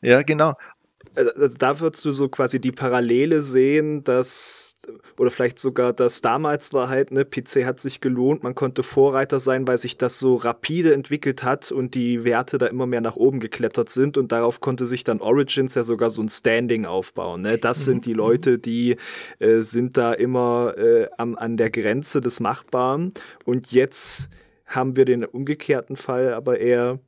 [0.00, 0.54] Ja, genau.
[1.14, 4.74] Also, also da würdest du so quasi die Parallele sehen, dass,
[5.18, 9.40] oder vielleicht sogar, dass damals war halt, ne, PC hat sich gelohnt, man konnte Vorreiter
[9.40, 13.16] sein, weil sich das so rapide entwickelt hat und die Werte da immer mehr nach
[13.16, 17.42] oben geklettert sind und darauf konnte sich dann Origins ja sogar so ein Standing aufbauen.
[17.42, 17.58] Ne?
[17.58, 18.18] Das sind die mhm.
[18.18, 18.96] Leute, die
[19.38, 23.12] äh, sind da immer äh, am, an der Grenze des Machbaren
[23.44, 24.28] und jetzt
[24.66, 27.00] haben wir den umgekehrten Fall aber eher,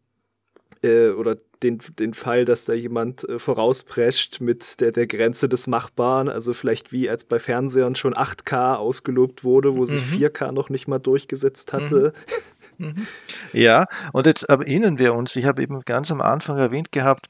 [0.83, 5.67] äh, oder den, den Fall, dass da jemand äh, vorausprescht mit der, der Grenze des
[5.67, 9.87] Machbaren, also vielleicht wie als bei Fernsehern schon 8K ausgelobt wurde, wo mhm.
[9.87, 12.13] sich 4K noch nicht mal durchgesetzt hatte.
[12.15, 12.35] Mhm.
[12.81, 13.07] Mhm.
[13.53, 13.85] Ja,
[14.15, 17.27] und jetzt erinnern wir uns, ich habe eben ganz am Anfang erwähnt gehabt,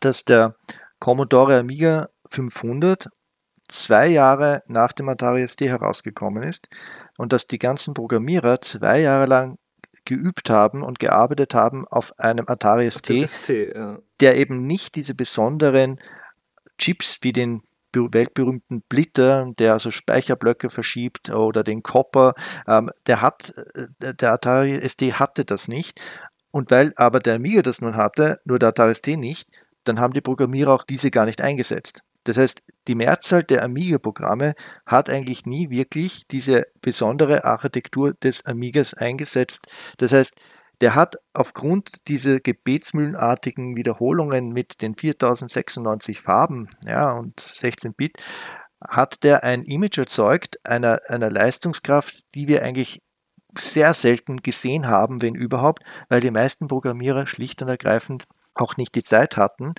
[0.00, 0.54] dass der
[1.00, 3.08] Commodore Amiga 500
[3.70, 6.68] zwei Jahre nach dem Atari ST herausgekommen ist
[7.16, 9.58] und dass die ganzen Programmierer zwei Jahre lang
[10.04, 13.98] geübt haben und gearbeitet haben auf einem Atari ST, ST ja.
[14.20, 16.00] der eben nicht diese besonderen
[16.78, 22.34] Chips wie den weltberühmten Blitter, der also Speicherblöcke verschiebt oder den Copper,
[22.66, 26.00] ähm, der hat, äh, der Atari ST hatte das nicht.
[26.52, 29.48] Und weil aber der Amiga das nun hatte, nur der Atari ST nicht,
[29.84, 32.02] dann haben die Programmierer auch diese gar nicht eingesetzt.
[32.24, 34.54] Das heißt, die Mehrzahl der Amiga-Programme
[34.86, 39.66] hat eigentlich nie wirklich diese besondere Architektur des Amigas eingesetzt.
[39.98, 40.34] Das heißt,
[40.80, 48.18] der hat aufgrund dieser gebetsmühlenartigen Wiederholungen mit den 4096 Farben ja, und 16 Bit,
[48.82, 53.02] hat der ein Image erzeugt einer, einer Leistungskraft, die wir eigentlich
[53.58, 58.26] sehr selten gesehen haben, wenn überhaupt, weil die meisten Programmierer schlicht und ergreifend
[58.60, 59.72] auch nicht die Zeit hatten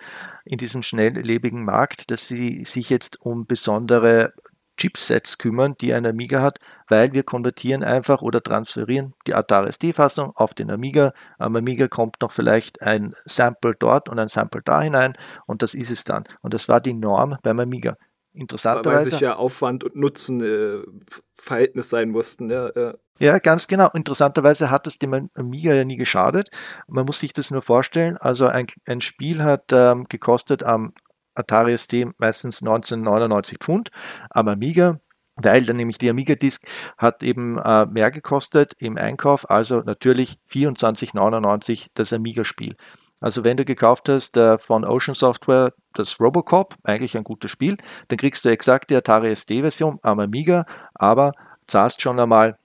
[0.45, 4.33] in diesem schnelllebigen Markt, dass sie sich jetzt um besondere
[4.77, 6.59] Chipsets kümmern, die ein Amiga hat,
[6.89, 11.13] weil wir konvertieren einfach oder transferieren die Atari ST-Fassung auf den Amiga.
[11.37, 15.13] Am Amiga kommt noch vielleicht ein Sample dort und ein Sample da hinein
[15.45, 16.23] und das ist es dann.
[16.41, 17.95] Und das war die Norm beim Amiga.
[18.33, 19.05] Interessanterweise.
[19.05, 20.81] Weil sich ja Aufwand und Nutzen äh,
[21.33, 22.49] Verhältnis sein mussten.
[22.49, 22.95] Ja, ja.
[23.21, 23.87] Ja, ganz genau.
[23.93, 26.49] Interessanterweise hat es dem Amiga ja nie geschadet.
[26.87, 28.17] Man muss sich das nur vorstellen.
[28.17, 30.93] Also ein, ein Spiel hat ähm, gekostet am
[31.35, 33.91] Atari ST meistens 1999 Pfund,
[34.31, 34.99] am Amiga
[35.35, 36.67] weil dann nämlich die Amiga Disk
[36.97, 42.75] hat eben äh, mehr gekostet im Einkauf, also natürlich 24,99 das Amiga Spiel.
[43.21, 47.77] Also wenn du gekauft hast äh, von Ocean Software das Robocop, eigentlich ein gutes Spiel,
[48.09, 51.31] dann kriegst du exakt die Atari SD Version am Amiga, aber
[51.67, 52.57] zahlst schon einmal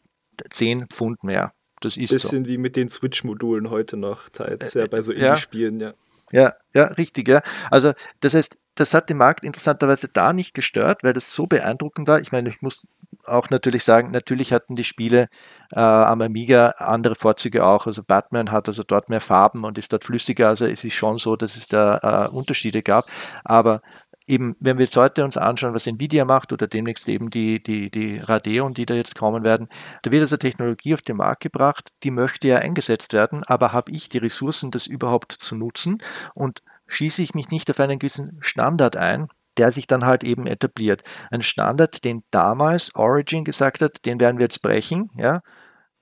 [0.50, 1.52] 10 Pfund mehr.
[1.80, 2.50] Das ist Bisschen so.
[2.50, 5.94] wie mit den Switch-Modulen heute noch, teils ja, bei so Indie-Spielen, ja.
[6.32, 7.42] Ja, ja, richtig, ja.
[7.70, 12.08] Also das heißt, das hat den Markt interessanterweise da nicht gestört, weil das so beeindruckend
[12.08, 12.20] war.
[12.20, 12.86] Ich meine, ich muss
[13.24, 15.28] auch natürlich sagen, natürlich hatten die Spiele
[15.72, 17.86] äh, am Amiga andere Vorzüge auch.
[17.86, 20.48] Also Batman hat also dort mehr Farben und ist dort flüssiger.
[20.48, 23.06] Also es ist schon so, dass es da äh, Unterschiede gab.
[23.44, 23.80] Aber
[24.26, 27.90] eben, wenn wir jetzt heute uns anschauen, was Nvidia macht oder demnächst eben die, die,
[27.90, 29.68] die Radeon, die da jetzt kommen werden,
[30.02, 33.92] da wird also Technologie auf den Markt gebracht, die möchte ja eingesetzt werden, aber habe
[33.92, 35.98] ich die Ressourcen, das überhaupt zu nutzen
[36.34, 40.46] und schieße ich mich nicht auf einen gewissen Standard ein, der sich dann halt eben
[40.46, 41.02] etabliert.
[41.30, 45.40] Ein Standard, den damals Origin gesagt hat, den werden wir jetzt brechen, ja,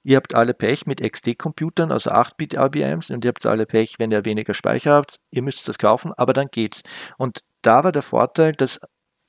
[0.04, 4.24] Ihr habt alle Pech mit XT-Computern, also 8-Bit-RBMs, und ihr habt alle Pech, wenn ihr
[4.24, 5.16] weniger Speicher habt.
[5.30, 6.84] Ihr müsst das kaufen, aber dann geht's.
[7.16, 8.80] Und da war der Vorteil, dass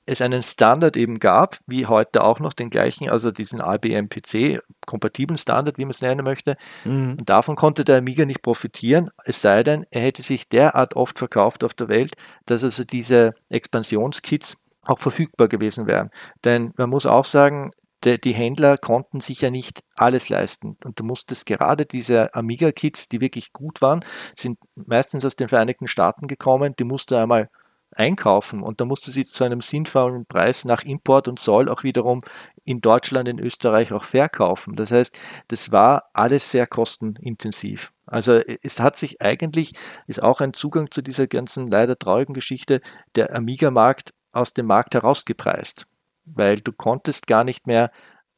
[0.05, 5.37] es einen Standard eben gab, wie heute auch noch den gleichen, also diesen IBM-PC, kompatiblen
[5.37, 6.57] Standard, wie man es nennen möchte.
[6.83, 7.15] Mhm.
[7.19, 11.17] Und davon konnte der Amiga nicht profitieren, es sei denn, er hätte sich derart oft
[11.17, 12.13] verkauft auf der Welt,
[12.45, 16.11] dass also diese Expansionskits auch verfügbar gewesen wären.
[16.43, 17.71] Denn man muss auch sagen,
[18.05, 20.77] die Händler konnten sich ja nicht alles leisten.
[20.83, 24.03] Und du musstest gerade diese Amiga-Kits, die wirklich gut waren,
[24.35, 27.49] sind meistens aus den Vereinigten Staaten gekommen, die musst du einmal
[27.91, 32.21] einkaufen und da musste sie zu einem sinnvollen Preis nach Import und Zoll auch wiederum
[32.63, 34.75] in Deutschland, in Österreich auch verkaufen.
[34.75, 37.91] Das heißt, das war alles sehr kostenintensiv.
[38.05, 39.73] Also es hat sich eigentlich,
[40.07, 42.81] ist auch ein Zugang zu dieser ganzen leider traurigen Geschichte,
[43.15, 45.87] der Amiga-Markt aus dem Markt herausgepreist,
[46.25, 47.91] weil du konntest gar nicht mehr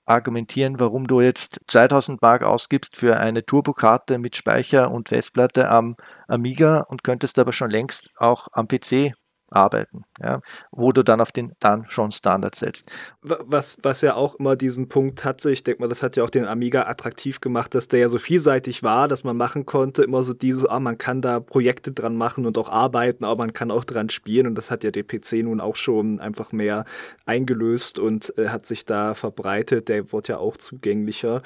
[0.05, 5.95] argumentieren, warum du jetzt 2000 Mark ausgibst für eine Turbokarte mit Speicher und Festplatte am
[6.27, 9.13] Amiga und könntest aber schon längst auch am PC
[9.49, 10.41] arbeiten, ja,
[10.71, 12.91] wo du dann auf den dann schon Standard setzt.
[13.21, 16.29] Was, was ja auch immer diesen Punkt hatte, ich denke mal, das hat ja auch
[16.29, 20.23] den Amiga attraktiv gemacht, dass der ja so vielseitig war, dass man machen konnte, immer
[20.23, 23.71] so dieses, ah, man kann da Projekte dran machen und auch arbeiten, aber man kann
[23.71, 26.85] auch dran spielen und das hat ja der PC nun auch schon einfach mehr
[27.25, 31.41] eingelöst und äh, hat sich da verbreitet, der wurde ja auch zugänglicher.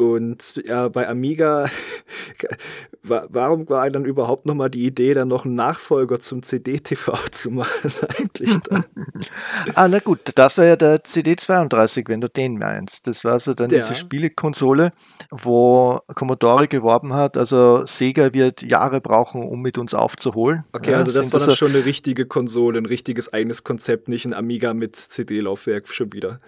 [0.00, 1.68] Und ja, bei Amiga,
[3.02, 7.92] warum war dann überhaupt nochmal die Idee, dann noch einen Nachfolger zum CD-TV zu machen
[8.16, 8.84] eigentlich dann?
[9.74, 13.08] ah, na gut, das war ja der CD32, wenn du den meinst.
[13.08, 13.78] Das war so dann ja.
[13.78, 14.92] diese Spielekonsole,
[15.32, 20.62] wo Commodore geworben hat, also Sega wird Jahre brauchen, um mit uns aufzuholen.
[20.72, 24.26] Okay, ja, also das war dann schon eine richtige Konsole, ein richtiges eigenes Konzept, nicht
[24.26, 26.38] ein Amiga mit CD-Laufwerk schon wieder.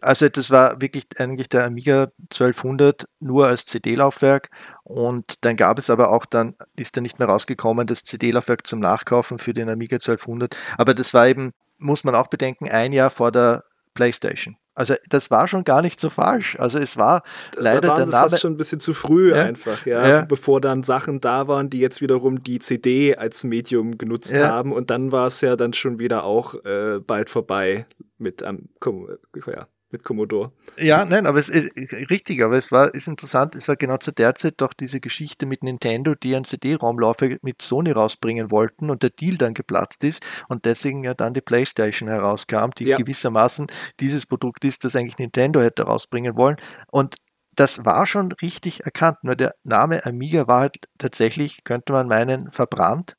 [0.00, 4.50] Also das war wirklich eigentlich der Amiga 1200 nur als CD-Laufwerk
[4.84, 8.80] und dann gab es aber auch dann, ist dann nicht mehr rausgekommen, das CD-Laufwerk zum
[8.80, 10.56] Nachkaufen für den Amiga 1200.
[10.78, 14.56] Aber das war eben, muss man auch bedenken, ein Jahr vor der PlayStation.
[14.74, 16.56] Also das war schon gar nicht so falsch.
[16.58, 17.22] Also es war
[17.56, 20.20] leider da waren der Name fast schon ein bisschen zu früh ja, einfach, ja, ja,
[20.22, 24.48] bevor dann Sachen da waren, die jetzt wiederum die CD als Medium genutzt ja.
[24.48, 27.84] haben und dann war es ja dann schon wieder auch äh, bald vorbei
[28.16, 29.66] mit am ähm, ja.
[29.92, 30.52] Mit Commodore.
[30.78, 31.70] Ja, nein, aber es ist
[32.10, 35.46] richtig, aber es war ist interessant, es war genau zu der Zeit doch diese Geschichte
[35.46, 40.24] mit Nintendo, die einen CD-Raumlaufwerk mit Sony rausbringen wollten und der Deal dann geplatzt ist
[40.48, 42.96] und deswegen ja dann die PlayStation herauskam, die ja.
[42.96, 43.66] gewissermaßen
[44.00, 46.56] dieses Produkt ist, das eigentlich Nintendo hätte rausbringen wollen.
[46.90, 47.16] Und
[47.56, 52.52] das war schon richtig erkannt, nur der Name Amiga war halt tatsächlich, könnte man meinen,
[52.52, 53.16] verbrannt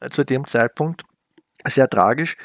[0.00, 1.04] äh, zu dem Zeitpunkt.
[1.64, 2.36] Sehr tragisch.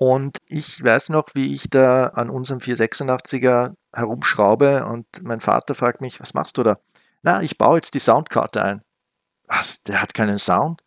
[0.00, 6.00] Und ich weiß noch, wie ich da an unserem 486er herumschraube und mein Vater fragt
[6.00, 6.78] mich, was machst du da?
[7.24, 8.82] Na, ich baue jetzt die Soundkarte ein.
[9.48, 9.82] Was?
[9.82, 10.82] Der hat keinen Sound?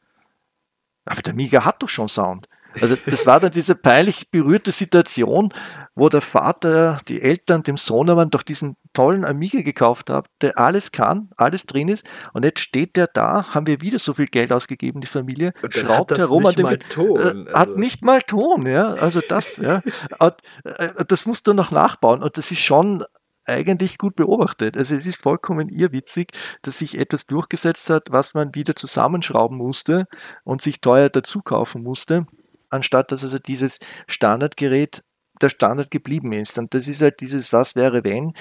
[1.04, 2.48] Aber der Amiga hat doch schon Sound.
[2.80, 5.54] Also das war dann diese peinlich berührte Situation,
[5.96, 10.92] wo der Vater, die Eltern dem Sohnemann doch diesen tollen Amiga gekauft haben, der alles
[10.92, 14.52] kann, alles drin ist und jetzt steht der da, haben wir wieder so viel Geld
[14.52, 17.54] ausgegeben, die Familie, schraubt herum an dem äh, Ton, also.
[17.54, 19.82] hat nicht mal Ton, ja, also das, ja,
[20.20, 23.04] und, äh, das musst du noch nachbauen und das ist schon
[23.44, 24.78] eigentlich gut beobachtet.
[24.78, 26.32] Also es ist vollkommen irrwitzig,
[26.62, 30.06] dass sich etwas durchgesetzt hat, was man wieder zusammenschrauben musste
[30.44, 32.28] und sich teuer dazu kaufen musste
[32.72, 35.04] anstatt dass also dieses Standardgerät
[35.42, 36.58] der Standard geblieben ist.
[36.58, 38.34] Und das ist halt dieses Was wäre wenn.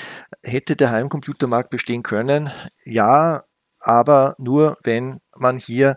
[0.45, 2.51] Hätte der Heimcomputermarkt bestehen können?
[2.85, 3.45] Ja,
[3.81, 5.97] aber nur wenn man hier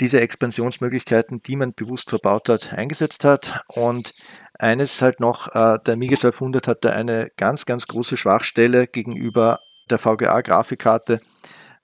[0.00, 3.62] diese Expansionsmöglichkeiten, die man bewusst verbaut hat, eingesetzt hat.
[3.68, 4.14] Und
[4.58, 9.60] eines halt noch, äh, der Amiga 1200 hatte eine ganz, ganz große Schwachstelle gegenüber
[9.90, 11.20] der VGA-Grafikkarte.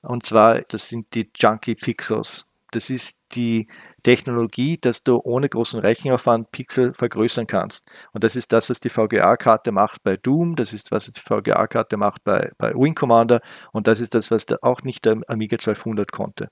[0.02, 2.46] Und zwar, das sind die Junkie Pixels.
[2.72, 3.68] Das ist die
[4.02, 7.90] Technologie, dass du ohne großen Rechenaufwand Pixel vergrößern kannst.
[8.12, 11.96] Und das ist das, was die VGA-Karte macht bei Doom, das ist, was die VGA-Karte
[11.96, 13.40] macht bei, bei Wing Commander
[13.72, 16.48] und das ist das, was auch nicht der Amiga 1200 konnte.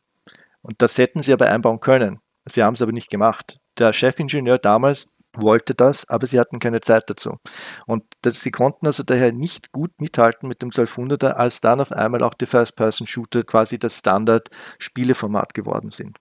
[0.62, 2.20] Und das hätten sie aber einbauen können.
[2.46, 3.58] Sie haben es aber nicht gemacht.
[3.78, 7.38] Der Chefingenieur damals wollte das, aber sie hatten keine Zeit dazu.
[7.86, 11.92] Und das, sie konnten also daher nicht gut mithalten mit dem 1200er, als dann auf
[11.92, 16.18] einmal auch die First-Person-Shooter quasi das Standard-Spieleformat geworden sind.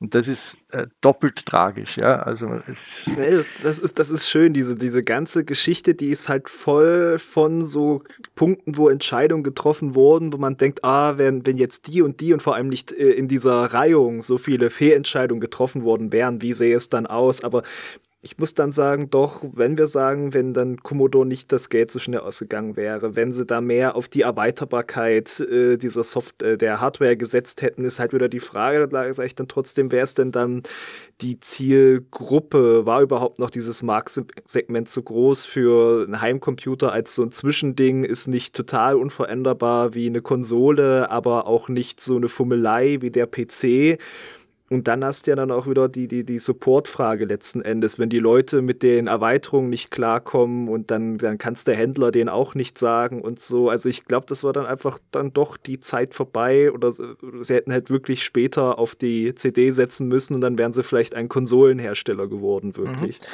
[0.00, 2.20] Und das ist äh, doppelt tragisch, ja.
[2.20, 3.04] Also es
[3.64, 8.04] das ist, das ist schön, diese, diese ganze Geschichte, die ist halt voll von so
[8.36, 12.32] Punkten, wo Entscheidungen getroffen wurden, wo man denkt, ah, wenn, wenn jetzt die und die
[12.32, 16.54] und vor allem nicht äh, in dieser Reihung so viele Fehlentscheidungen getroffen worden wären, wie
[16.54, 17.42] sähe es dann aus?
[17.42, 17.64] Aber
[18.20, 22.00] ich muss dann sagen, doch, wenn wir sagen, wenn dann Commodore nicht das Geld so
[22.00, 26.80] schnell ausgegangen wäre, wenn sie da mehr auf die Erweiterbarkeit äh, dieser Soft äh, der
[26.80, 30.18] Hardware gesetzt hätten, ist halt wieder die Frage, da sage ich dann trotzdem, wer ist
[30.18, 30.64] denn dann
[31.20, 32.86] die Zielgruppe?
[32.86, 38.02] War überhaupt noch dieses Marktsegment zu groß für einen Heimcomputer als so ein Zwischending?
[38.02, 43.26] Ist nicht total unveränderbar wie eine Konsole, aber auch nicht so eine Fummelei wie der
[43.26, 44.00] PC.
[44.70, 47.98] Und dann hast du ja dann auch wieder die, die, die Support-Frage letzten Endes.
[47.98, 52.28] Wenn die Leute mit den Erweiterungen nicht klarkommen und dann, dann kannst der Händler denen
[52.28, 53.70] auch nicht sagen und so.
[53.70, 57.72] Also ich glaube, das war dann einfach dann doch die Zeit vorbei oder sie hätten
[57.72, 62.26] halt wirklich später auf die CD setzen müssen und dann wären sie vielleicht ein Konsolenhersteller
[62.26, 63.18] geworden, wirklich.
[63.20, 63.24] Mhm.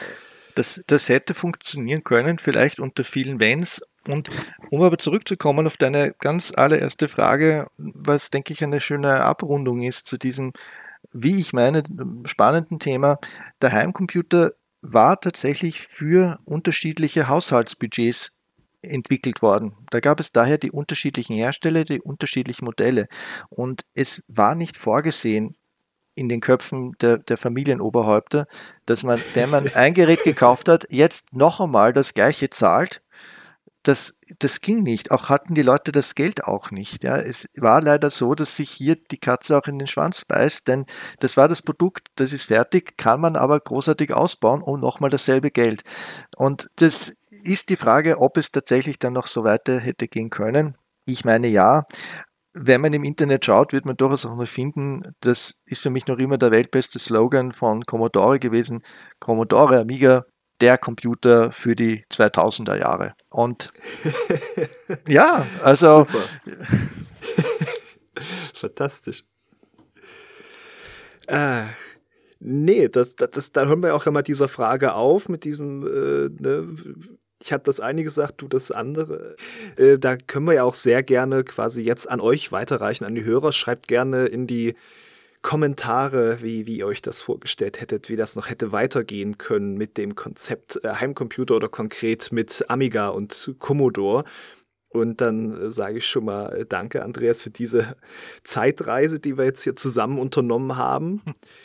[0.54, 3.82] Das, das hätte funktionieren können, vielleicht unter vielen Wenns.
[4.06, 4.30] Und
[4.70, 10.06] um aber zurückzukommen auf deine ganz allererste Frage, was denke ich eine schöne Abrundung ist
[10.06, 10.52] zu diesem
[11.12, 11.82] wie ich meine,
[12.26, 13.18] spannenden Thema,
[13.60, 14.52] der Heimcomputer
[14.82, 18.36] war tatsächlich für unterschiedliche Haushaltsbudgets
[18.82, 19.74] entwickelt worden.
[19.90, 23.08] Da gab es daher die unterschiedlichen Hersteller, die unterschiedlichen Modelle.
[23.48, 25.56] Und es war nicht vorgesehen
[26.14, 28.46] in den Köpfen der, der Familienoberhäupter,
[28.86, 33.02] dass man, wenn man ein Gerät gekauft hat, jetzt noch einmal das gleiche zahlt
[33.84, 35.10] das, das ging nicht.
[35.10, 37.04] Auch hatten die Leute das Geld auch nicht.
[37.04, 37.16] Ja.
[37.16, 40.86] Es war leider so, dass sich hier die Katze auch in den Schwanz beißt, denn
[41.20, 45.50] das war das Produkt, das ist fertig, kann man aber großartig ausbauen und nochmal dasselbe
[45.50, 45.82] Geld.
[46.36, 50.76] Und das ist die Frage, ob es tatsächlich dann noch so weiter hätte gehen können.
[51.04, 51.86] Ich meine ja.
[52.56, 56.06] Wenn man im Internet schaut, wird man durchaus auch noch finden, das ist für mich
[56.06, 58.82] noch immer der weltbeste Slogan von Commodore gewesen.
[59.18, 60.24] Commodore Amiga
[60.60, 63.14] der Computer für die 2000er Jahre.
[63.30, 63.72] Und
[65.08, 66.06] ja, also.
[68.54, 69.24] Fantastisch.
[71.26, 71.64] Äh,
[72.38, 76.42] nee, das, das, das, da hören wir auch immer dieser Frage auf mit diesem, äh,
[76.42, 76.74] ne,
[77.42, 79.36] ich habe das eine gesagt, du das andere.
[79.76, 83.24] Äh, da können wir ja auch sehr gerne quasi jetzt an euch weiterreichen, an die
[83.24, 83.52] Hörer.
[83.52, 84.74] Schreibt gerne in die
[85.44, 89.98] Kommentare, wie, wie ihr euch das vorgestellt hättet, wie das noch hätte weitergehen können mit
[89.98, 94.24] dem Konzept äh, Heimcomputer oder konkret mit Amiga und Commodore.
[94.88, 97.94] Und dann äh, sage ich schon mal äh, danke, Andreas, für diese
[98.42, 101.20] Zeitreise, die wir jetzt hier zusammen unternommen haben.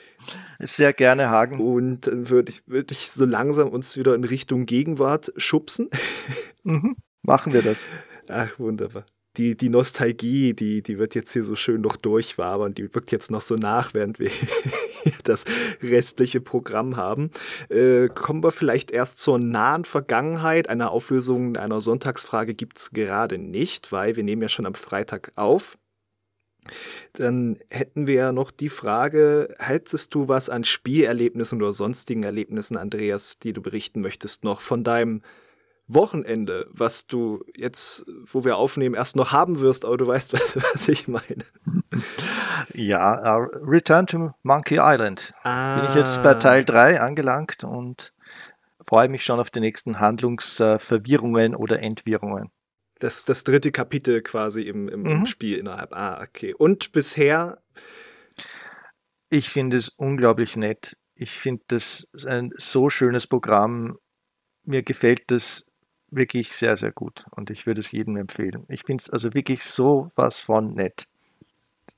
[0.60, 1.62] Sehr gerne, Hagen.
[1.62, 5.90] Und dann würde ich, würd ich so langsam uns wieder in Richtung Gegenwart schubsen.
[6.64, 6.98] Mhm.
[7.22, 7.88] Machen wir das.
[8.28, 9.06] Ach, wunderbar
[9.38, 13.32] die, die Nostalgie, die, die wird jetzt hier so schön noch durchwabern, die wirkt jetzt
[13.32, 14.32] noch so nach, während wir
[15.24, 15.46] das
[15.82, 17.32] restliche Programm haben.
[17.70, 20.70] Äh, kommen wir vielleicht erst zur nahen Vergangenheit.
[20.70, 25.32] Eine Auflösung einer Sonntagsfrage gibt es gerade nicht, weil wir nehmen ja schon am Freitag
[25.36, 25.78] auf.
[27.14, 32.78] Dann hätten wir ja noch die Frage, hättest du was an Spielerlebnissen oder sonstigen Erlebnissen,
[32.78, 35.22] Andreas, die du berichten möchtest, noch von deinem
[35.90, 40.56] Wochenende, was du jetzt, wo wir aufnehmen, erst noch haben wirst, aber du weißt, was,
[40.56, 41.44] was ich meine.
[42.76, 45.32] Ja, uh, Return to Monkey Island.
[45.44, 45.80] Ah.
[45.80, 48.14] Bin ich jetzt bei Teil 3 angelangt und
[48.86, 52.52] freue mich schon auf die nächsten Handlungsverwirrungen oder Entwirrungen.
[53.00, 55.26] Das, das dritte Kapitel quasi im, im mhm.
[55.26, 55.94] Spiel innerhalb.
[55.94, 56.54] Ah, okay.
[56.54, 57.62] Und bisher?
[59.30, 60.98] Ich finde es unglaublich nett.
[61.16, 63.98] Ich finde das ein so schönes Programm.
[64.64, 65.66] Mir gefällt das
[66.12, 68.66] wirklich sehr, sehr gut und ich würde es jedem empfehlen.
[68.68, 71.08] Ich finde es also wirklich so was von nett.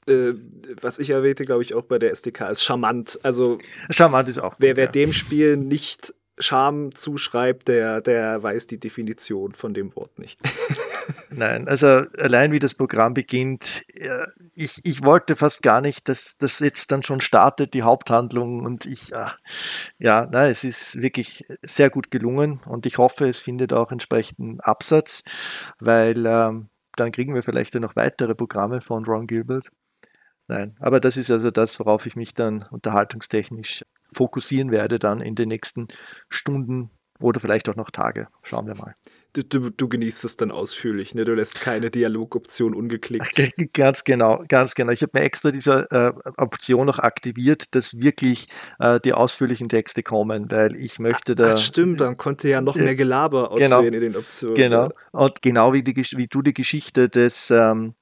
[0.07, 0.33] Äh,
[0.81, 3.19] was ich erwähnte, glaube ich, auch bei der SDK ist charmant.
[3.23, 3.59] Also
[3.89, 4.51] charmant ist auch.
[4.51, 4.91] Gut, wer, wer ja.
[4.91, 10.39] dem Spiel nicht Charme zuschreibt, der, der weiß die Definition von dem Wort nicht.
[11.29, 11.87] Nein, also
[12.17, 13.83] allein wie das Programm beginnt,
[14.53, 18.65] ich, ich wollte fast gar nicht, dass das jetzt dann schon startet, die Haupthandlung.
[18.65, 19.35] Und ich, ah,
[19.97, 24.59] ja, na, es ist wirklich sehr gut gelungen und ich hoffe, es findet auch entsprechenden
[24.59, 25.23] Absatz,
[25.79, 29.71] weil ähm, dann kriegen wir vielleicht noch weitere Programme von Ron Gilbert.
[30.47, 35.35] Nein, aber das ist also das, worauf ich mich dann unterhaltungstechnisch fokussieren werde, dann in
[35.35, 35.87] den nächsten
[36.29, 36.91] Stunden
[37.21, 38.27] oder vielleicht auch noch Tage.
[38.43, 38.93] Schauen wir mal.
[39.33, 41.23] Du, du, du, genießt es dann ausführlich, ne?
[41.23, 43.73] Du lässt keine Dialogoption ungeklickt.
[43.73, 44.91] Ganz genau, ganz genau.
[44.91, 48.49] Ich habe mir extra diese äh, Option noch aktiviert, dass wirklich
[48.79, 51.53] äh, die ausführlichen Texte kommen, weil ich möchte da.
[51.53, 53.77] Ach, stimmt, dann konnte ja noch mehr Gelaber genau.
[53.77, 54.55] auswählen in den Optionen.
[54.55, 54.89] Genau.
[55.11, 57.93] Und genau wie, die, wie du die Geschichte des ähm,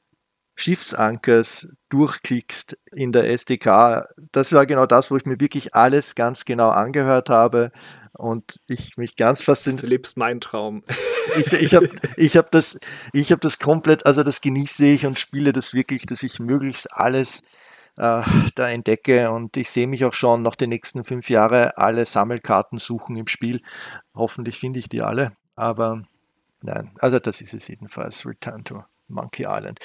[0.60, 6.44] Schiffsankers durchklickst in der SDK, das war genau das, wo ich mir wirklich alles ganz
[6.44, 7.72] genau angehört habe
[8.12, 9.84] und ich mich ganz fasziniert.
[9.84, 10.84] Du lebst meinen Traum.
[11.38, 12.78] Ich, ich habe ich hab das,
[13.16, 17.42] hab das komplett, also das genieße ich und spiele das wirklich, dass ich möglichst alles
[17.98, 18.24] äh,
[18.56, 22.80] da entdecke und ich sehe mich auch schon nach den nächsten fünf Jahren alle Sammelkarten
[22.80, 23.62] suchen im Spiel.
[24.14, 26.04] Hoffentlich finde ich die alle, aber
[26.62, 29.80] nein, also das ist es jedenfalls, Return to Monkey Island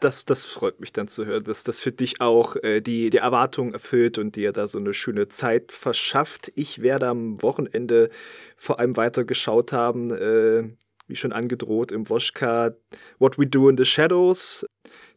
[0.00, 3.18] das, das freut mich dann zu hören, dass das für dich auch äh, die, die
[3.18, 6.52] Erwartungen erfüllt und dir da so eine schöne Zeit verschafft.
[6.54, 8.10] Ich werde am Wochenende
[8.56, 10.64] vor allem weitergeschaut haben, äh,
[11.06, 12.72] wie schon angedroht im Woschka,
[13.18, 14.66] What We Do in the Shadows.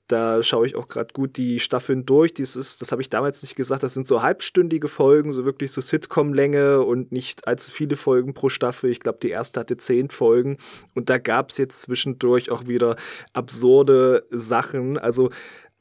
[0.10, 2.34] Da schaue ich auch gerade gut die Staffeln durch.
[2.34, 5.82] Dieses, das habe ich damals nicht gesagt, das sind so halbstündige Folgen, so wirklich so
[5.82, 8.90] Sitcom-Länge und nicht allzu viele Folgen pro Staffel.
[8.90, 10.58] Ich glaube, die erste hatte zehn Folgen.
[10.96, 12.96] Und da gab es jetzt zwischendurch auch wieder
[13.34, 14.98] absurde Sachen.
[14.98, 15.30] Also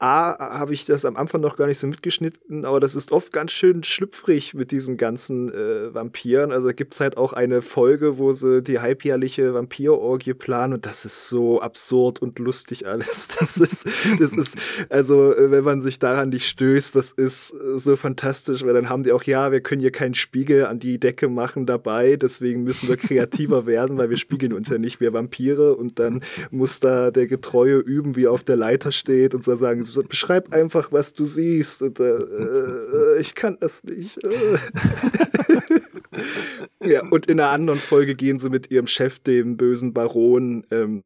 [0.01, 3.33] A, habe ich das am Anfang noch gar nicht so mitgeschnitten, aber das ist oft
[3.33, 6.53] ganz schön schlüpfrig mit diesen ganzen äh, Vampiren.
[6.53, 11.03] Also gibt es halt auch eine Folge, wo sie die halbjährliche Vampirorgie planen und das
[11.03, 13.27] ist so absurd und lustig alles.
[13.39, 13.85] Das ist,
[14.19, 14.57] das ist,
[14.89, 18.89] also äh, wenn man sich daran nicht stößt, das ist äh, so fantastisch, weil dann
[18.89, 22.63] haben die auch, ja, wir können hier keinen Spiegel an die Decke machen dabei, deswegen
[22.63, 26.21] müssen wir kreativer werden, weil wir spiegeln uns ja nicht, wir Vampire und dann
[26.51, 30.53] muss da der Getreue üben, wie er auf der Leiter steht und so sagen, beschreib
[30.53, 31.81] einfach, was du siehst.
[31.81, 34.23] Und, äh, äh, ich kann das nicht.
[34.23, 34.57] Äh.
[36.83, 41.03] ja, und in einer anderen Folge gehen sie mit ihrem Chef, dem bösen Baron, ähm,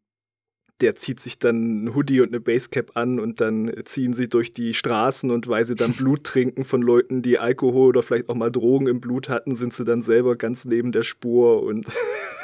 [0.81, 4.51] der zieht sich dann ein Hoodie und eine Basecap an und dann ziehen sie durch
[4.51, 8.35] die Straßen und weil sie dann Blut trinken von Leuten, die Alkohol oder vielleicht auch
[8.35, 11.87] mal Drogen im Blut hatten, sind sie dann selber ganz neben der Spur und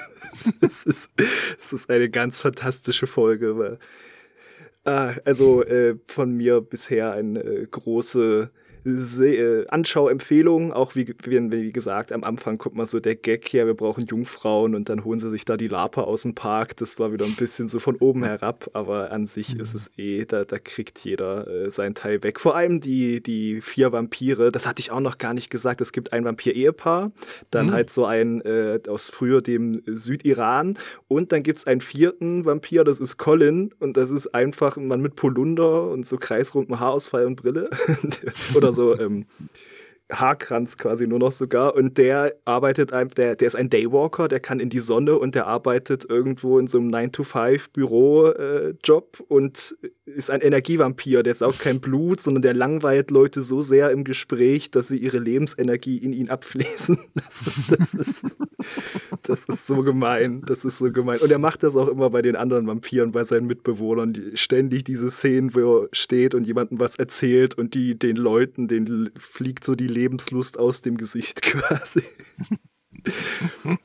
[0.62, 1.10] es ist,
[1.62, 3.80] es ist eine ganz fantastische Folge, weil
[4.90, 8.50] Ah, also äh, von mir bisher eine äh, große
[9.20, 13.66] äh, Anschauempfehlung, auch wie, wie, wie, gesagt, am Anfang kommt mal so der Gag, ja,
[13.66, 16.78] wir brauchen Jungfrauen und dann holen sie sich da die Laper aus dem Park.
[16.78, 19.62] Das war wieder ein bisschen so von oben herab, aber an sich mhm.
[19.62, 22.40] ist es eh, da, da kriegt jeder äh, seinen Teil weg.
[22.40, 25.82] Vor allem die, die vier Vampire, das hatte ich auch noch gar nicht gesagt.
[25.82, 27.12] Es gibt ein Vampir-Ehepaar,
[27.52, 27.72] dann mhm.
[27.72, 30.78] halt so ein äh, aus früher dem Südiran
[31.08, 34.88] und dann gibt es einen vierten Vampir, das ist Colin und das ist einfach ein
[34.88, 37.70] Mann mit Polunder und so kreisrundem Haarausfall und Brille.
[38.56, 39.26] Oder so so ähm,
[40.12, 41.76] Haarkranz quasi nur noch sogar.
[41.76, 45.36] Und der arbeitet einfach, der, der ist ein Daywalker, der kann in die Sonne und
[45.36, 49.78] der arbeitet irgendwo in so einem 9-to-5-Büro-Job äh, und
[50.16, 54.72] ist ein Energievampir, der saugt kein Blut, sondern der langweilt Leute so sehr im Gespräch,
[54.72, 56.98] dass sie ihre Lebensenergie in ihn abfließen.
[57.20, 58.26] Das, das, ist,
[59.24, 60.42] das ist so gemein.
[60.46, 61.20] Das ist so gemein.
[61.20, 64.14] Und er macht das auch immer bei den anderen Vampiren, bei seinen Mitbewohnern.
[64.14, 68.68] Die, ständig diese Szenen, wo er steht und jemandem was erzählt und die den Leuten,
[68.68, 72.04] denen fliegt so die Lebenslust aus dem Gesicht quasi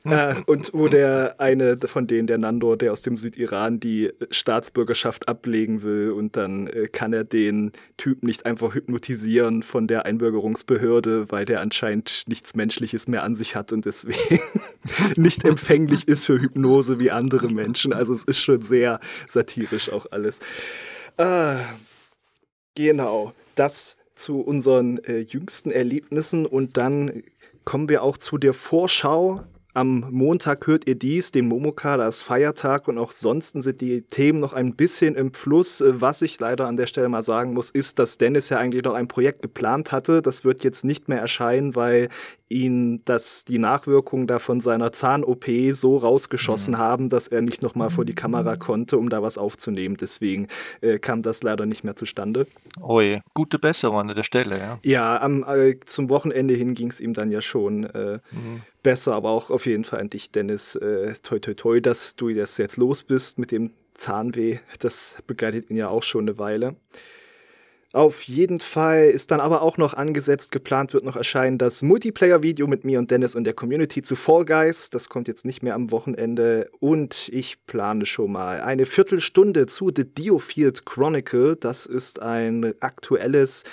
[0.03, 5.27] äh, und wo der eine von denen, der Nandor, der aus dem Südiran die Staatsbürgerschaft
[5.27, 11.31] ablegen will und dann äh, kann er den Typ nicht einfach hypnotisieren von der Einbürgerungsbehörde,
[11.31, 14.39] weil der anscheinend nichts Menschliches mehr an sich hat und deswegen
[15.15, 17.93] nicht empfänglich ist für Hypnose wie andere Menschen.
[17.93, 20.39] Also es ist schon sehr satirisch auch alles.
[21.17, 21.57] Äh,
[22.75, 27.23] genau, das zu unseren äh, jüngsten Erlebnissen und dann
[27.65, 29.41] kommen wir auch zu der Vorschau.
[29.73, 34.03] Am Montag hört ihr dies, den Momoka, da ist Feiertag und auch sonst sind die
[34.03, 35.83] Themen noch ein bisschen im Fluss.
[35.85, 38.93] Was ich leider an der Stelle mal sagen muss, ist, dass Dennis ja eigentlich noch
[38.93, 40.21] ein Projekt geplant hatte.
[40.21, 42.07] Das wird jetzt nicht mehr erscheinen, weil
[42.49, 46.77] ihn dass die Nachwirkungen da von seiner Zahn-OP so rausgeschossen mhm.
[46.77, 49.97] haben, dass er nicht nochmal vor die Kamera konnte, um da was aufzunehmen.
[49.99, 50.47] Deswegen
[50.81, 52.45] äh, kam das leider nicht mehr zustande.
[52.81, 54.79] Oi, gute Besserung an der Stelle, ja.
[54.83, 58.61] Ja, am, äh, zum Wochenende hin ging es ihm dann ja schon äh, mhm.
[58.83, 60.75] besser, aber auch auf jeden Fall an dich, Dennis.
[60.75, 64.59] Äh, toi, toi, toi, dass du das jetzt los bist mit dem Zahnweh.
[64.79, 66.75] Das begleitet ihn ja auch schon eine Weile.
[67.95, 72.67] Auf jeden Fall ist dann aber auch noch angesetzt, geplant wird noch erscheinen das Multiplayer-Video
[72.67, 74.89] mit mir und Dennis und der Community zu Fall Guys.
[74.89, 76.69] Das kommt jetzt nicht mehr am Wochenende.
[76.81, 81.55] Und ich plane schon mal eine Viertelstunde zu The Diofield Chronicle.
[81.55, 83.63] Das ist ein aktuelles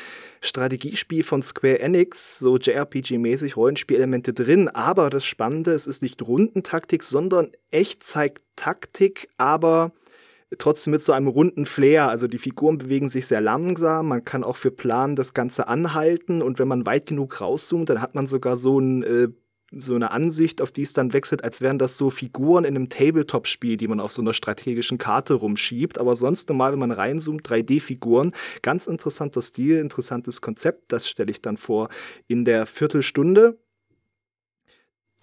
[0.41, 4.69] Strategiespiel von Square Enix, so JRPG-mäßig Rollenspielelemente drin.
[4.69, 9.91] Aber das Spannende, es ist nicht Rundentaktik, sondern Echtzeit-Taktik, aber
[10.59, 12.09] trotzdem mit so einem runden Flair.
[12.09, 14.09] Also die Figuren bewegen sich sehr langsam.
[14.09, 18.01] Man kann auch für Plan das Ganze anhalten und wenn man weit genug rauszoomt, dann
[18.01, 19.29] hat man sogar so ein äh,
[19.75, 22.89] so eine Ansicht, auf die es dann wechselt, als wären das so Figuren in einem
[22.89, 25.99] Tabletop-Spiel, die man auf so einer strategischen Karte rumschiebt.
[25.99, 28.33] Aber sonst normal, wenn man reinzoomt, 3D-Figuren.
[28.61, 30.93] Ganz interessanter Stil, interessantes Konzept.
[30.93, 31.89] Das stelle ich dann vor
[32.29, 33.59] in der Viertelstunde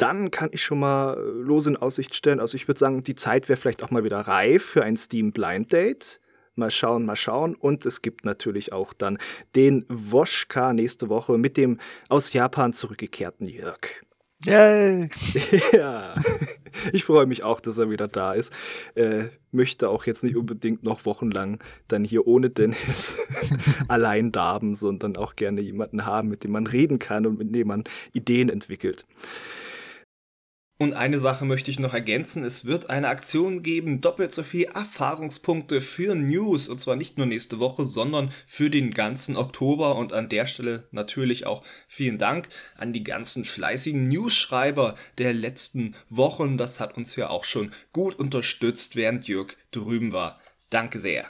[0.02, 2.40] dann kann ich schon mal äh, los in Aussicht stellen.
[2.40, 5.32] Also ich würde sagen, die Zeit wäre vielleicht auch mal wieder reif für ein Steam
[5.32, 6.20] Blind Date.
[6.56, 7.56] Mal schauen, mal schauen.
[7.56, 9.18] Und es gibt natürlich auch dann
[9.56, 11.80] den Woschka nächste Woche mit dem
[12.10, 13.80] aus Japan zurückgekehrten Jörg.
[14.46, 15.10] Yay!
[15.74, 16.14] ja,
[16.94, 18.54] ich freue mich auch, dass er wieder da ist.
[18.96, 23.18] Äh, möchte auch jetzt nicht unbedingt noch wochenlang dann hier ohne Dennis
[23.90, 27.68] allein darben, sondern auch gerne jemanden haben, mit dem man reden kann und mit dem
[27.68, 27.84] man
[28.14, 29.06] Ideen entwickelt.
[30.82, 32.46] Und eine Sache möchte ich noch ergänzen.
[32.46, 36.70] Es wird eine Aktion geben, doppelt so viel Erfahrungspunkte für News.
[36.70, 39.98] Und zwar nicht nur nächste Woche, sondern für den ganzen Oktober.
[39.98, 45.96] Und an der Stelle natürlich auch vielen Dank an die ganzen fleißigen News-Schreiber der letzten
[46.10, 46.58] Wochen.
[46.58, 50.40] Das hat uns ja auch schon gut unterstützt, während Jörg drüben war.
[50.70, 51.26] Danke sehr.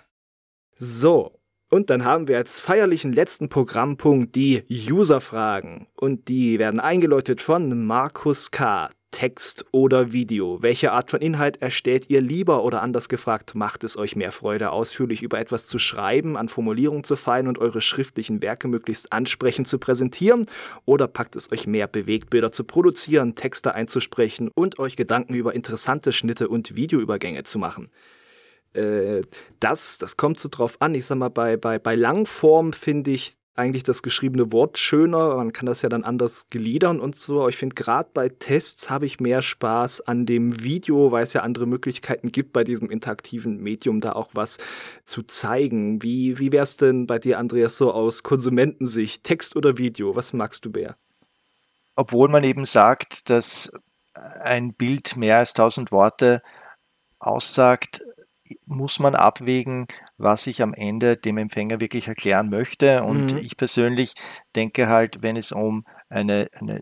[0.75, 1.39] So,
[1.71, 5.87] und dann haben wir als feierlichen letzten Programmpunkt die User-Fragen.
[5.95, 8.89] Und die werden eingeläutet von Markus K.
[9.11, 10.61] Text oder Video?
[10.61, 14.71] Welche Art von Inhalt erstellt ihr lieber oder anders gefragt, macht es euch mehr Freude,
[14.71, 19.67] ausführlich über etwas zu schreiben, an Formulierungen zu feilen und eure schriftlichen Werke möglichst ansprechend
[19.67, 20.45] zu präsentieren?
[20.85, 26.13] Oder packt es euch mehr, Bewegtbilder zu produzieren, Texte einzusprechen und euch Gedanken über interessante
[26.13, 27.89] Schnitte und Videoübergänge zu machen?
[28.73, 29.21] Äh,
[29.59, 30.95] das, das kommt so drauf an.
[30.95, 35.35] Ich sag mal, bei, bei, bei Langform finde ich eigentlich das geschriebene Wort schöner.
[35.35, 37.41] Man kann das ja dann anders gliedern und so.
[37.41, 41.33] Aber ich finde, gerade bei Tests habe ich mehr Spaß an dem Video, weil es
[41.33, 44.57] ja andere Möglichkeiten gibt, bei diesem interaktiven Medium da auch was
[45.03, 46.01] zu zeigen.
[46.01, 49.23] Wie, wie wäre es denn bei dir, Andreas, so aus Konsumentensicht?
[49.23, 50.15] Text oder Video?
[50.15, 50.95] Was magst du, Bär?
[51.95, 53.73] Obwohl man eben sagt, dass
[54.13, 56.41] ein Bild mehr als tausend Worte
[57.19, 58.01] aussagt,
[58.65, 59.87] muss man abwägen,
[60.17, 63.03] was ich am Ende dem Empfänger wirklich erklären möchte.
[63.03, 63.39] Und mhm.
[63.39, 64.13] ich persönlich
[64.55, 66.81] denke halt, wenn es um eine, eine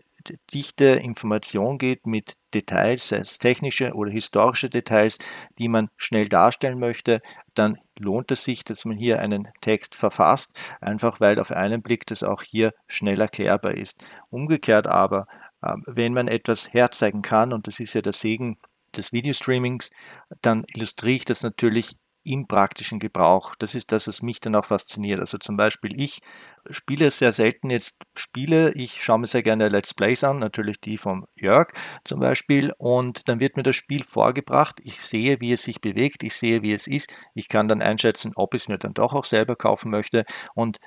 [0.52, 5.18] dichte Information geht mit Details, sei es technische oder historische Details,
[5.58, 7.20] die man schnell darstellen möchte,
[7.54, 12.06] dann lohnt es sich, dass man hier einen Text verfasst, einfach weil auf einen Blick
[12.06, 14.04] das auch hier schnell erklärbar ist.
[14.30, 15.26] Umgekehrt aber,
[15.64, 18.58] ähm, wenn man etwas herzeigen kann, und das ist ja der Segen
[18.96, 19.90] des Videostreamings,
[20.42, 23.54] dann illustriere ich das natürlich im praktischen Gebrauch.
[23.58, 25.20] Das ist das, was mich dann auch fasziniert.
[25.20, 26.20] Also zum Beispiel, ich
[26.68, 28.72] spiele sehr selten jetzt Spiele.
[28.74, 31.68] Ich schaue mir sehr gerne Let's Plays an, natürlich die vom Jörg
[32.04, 32.72] zum Beispiel.
[32.76, 34.80] Und dann wird mir das Spiel vorgebracht.
[34.82, 36.22] Ich sehe, wie es sich bewegt.
[36.22, 37.16] Ich sehe, wie es ist.
[37.34, 40.24] Ich kann dann einschätzen, ob ich es mir dann doch auch selber kaufen möchte.
[40.54, 40.78] Und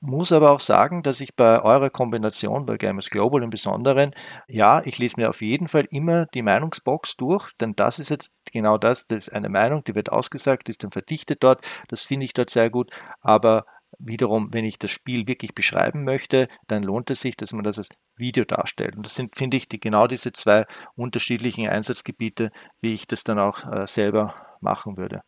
[0.00, 4.14] muss aber auch sagen, dass ich bei eurer Kombination, bei Gamers Global im Besonderen,
[4.46, 8.34] ja, ich lese mir auf jeden Fall immer die Meinungsbox durch, denn das ist jetzt
[8.52, 12.24] genau das, das ist eine Meinung, die wird ausgesagt, ist dann verdichtet dort, das finde
[12.24, 13.64] ich dort sehr gut, aber
[13.98, 17.78] wiederum, wenn ich das Spiel wirklich beschreiben möchte, dann lohnt es sich, dass man das
[17.78, 18.96] als Video darstellt.
[18.96, 22.48] Und das sind, finde ich, die, genau diese zwei unterschiedlichen Einsatzgebiete,
[22.80, 25.22] wie ich das dann auch äh, selber machen würde.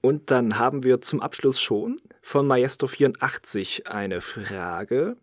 [0.00, 5.16] Und dann haben wir zum Abschluss schon von Maestro84 eine Frage.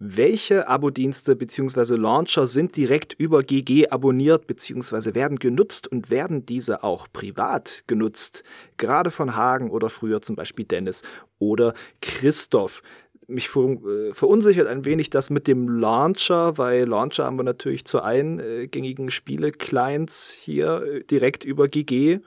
[0.00, 1.96] Welche Abo-Dienste bzw.
[1.96, 5.14] Launcher sind direkt über GG abonniert bzw.
[5.16, 8.44] werden genutzt und werden diese auch privat genutzt?
[8.76, 11.02] Gerade von Hagen oder früher zum Beispiel Dennis
[11.40, 12.82] oder Christoph.
[13.26, 18.00] Mich äh, verunsichert ein wenig das mit dem Launcher, weil Launcher haben wir natürlich zu
[18.00, 22.20] eingängigen Spiele-Clients hier äh, direkt über GG.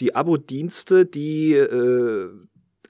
[0.00, 2.30] Die Abo-Dienste, die äh,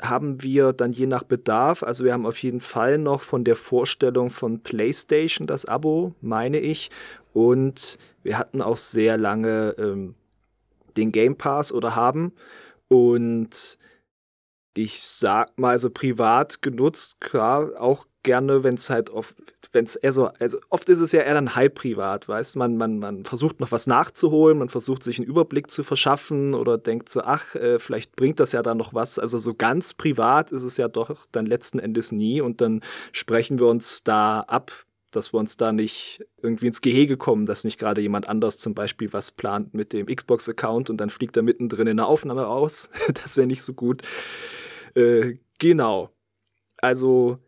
[0.00, 1.82] haben wir dann je nach Bedarf.
[1.82, 6.58] Also wir haben auf jeden Fall noch von der Vorstellung von PlayStation das Abo, meine
[6.58, 6.90] ich.
[7.32, 10.14] Und wir hatten auch sehr lange ähm,
[10.96, 12.32] den Game Pass oder haben.
[12.88, 13.78] Und
[14.76, 19.34] ich sag mal, so privat genutzt, klar, auch gerne, wenn es halt oft,
[19.76, 22.78] wenn es eher so, also oft ist es ja eher dann halb privat, weißt man,
[22.78, 27.10] man, man versucht noch was nachzuholen, man versucht sich einen Überblick zu verschaffen oder denkt
[27.10, 29.18] so, ach, äh, vielleicht bringt das ja dann noch was.
[29.18, 32.80] Also so ganz privat ist es ja doch dann letzten Endes nie und dann
[33.12, 34.72] sprechen wir uns da ab,
[35.10, 38.74] dass wir uns da nicht irgendwie ins Gehege kommen, dass nicht gerade jemand anders zum
[38.74, 42.88] Beispiel was plant mit dem Xbox-Account und dann fliegt er mittendrin in der Aufnahme raus.
[43.22, 44.00] das wäre nicht so gut.
[44.94, 46.08] Äh, genau.
[46.78, 47.38] Also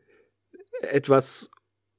[0.82, 1.50] etwas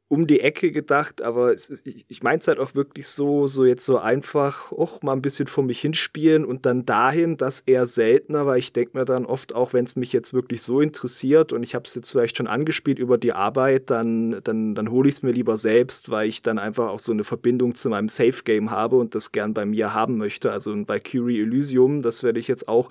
[0.10, 3.64] um die Ecke gedacht, aber ist, ich, ich meine es halt auch wirklich so, so
[3.64, 7.86] jetzt so einfach, auch mal ein bisschen vor mich hinspielen und dann dahin, das eher
[7.86, 11.54] seltener, weil ich denke mir dann oft, auch wenn es mich jetzt wirklich so interessiert
[11.54, 15.08] und ich habe es jetzt vielleicht schon angespielt über die Arbeit, dann, dann, dann hole
[15.08, 18.10] ich es mir lieber selbst, weil ich dann einfach auch so eine Verbindung zu meinem
[18.10, 20.52] Safe-Game habe und das gern bei mir haben möchte.
[20.52, 22.90] Also bei Curie Elysium, das werde ich jetzt auch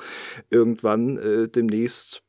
[0.51, 2.23] irgendwann äh, demnächst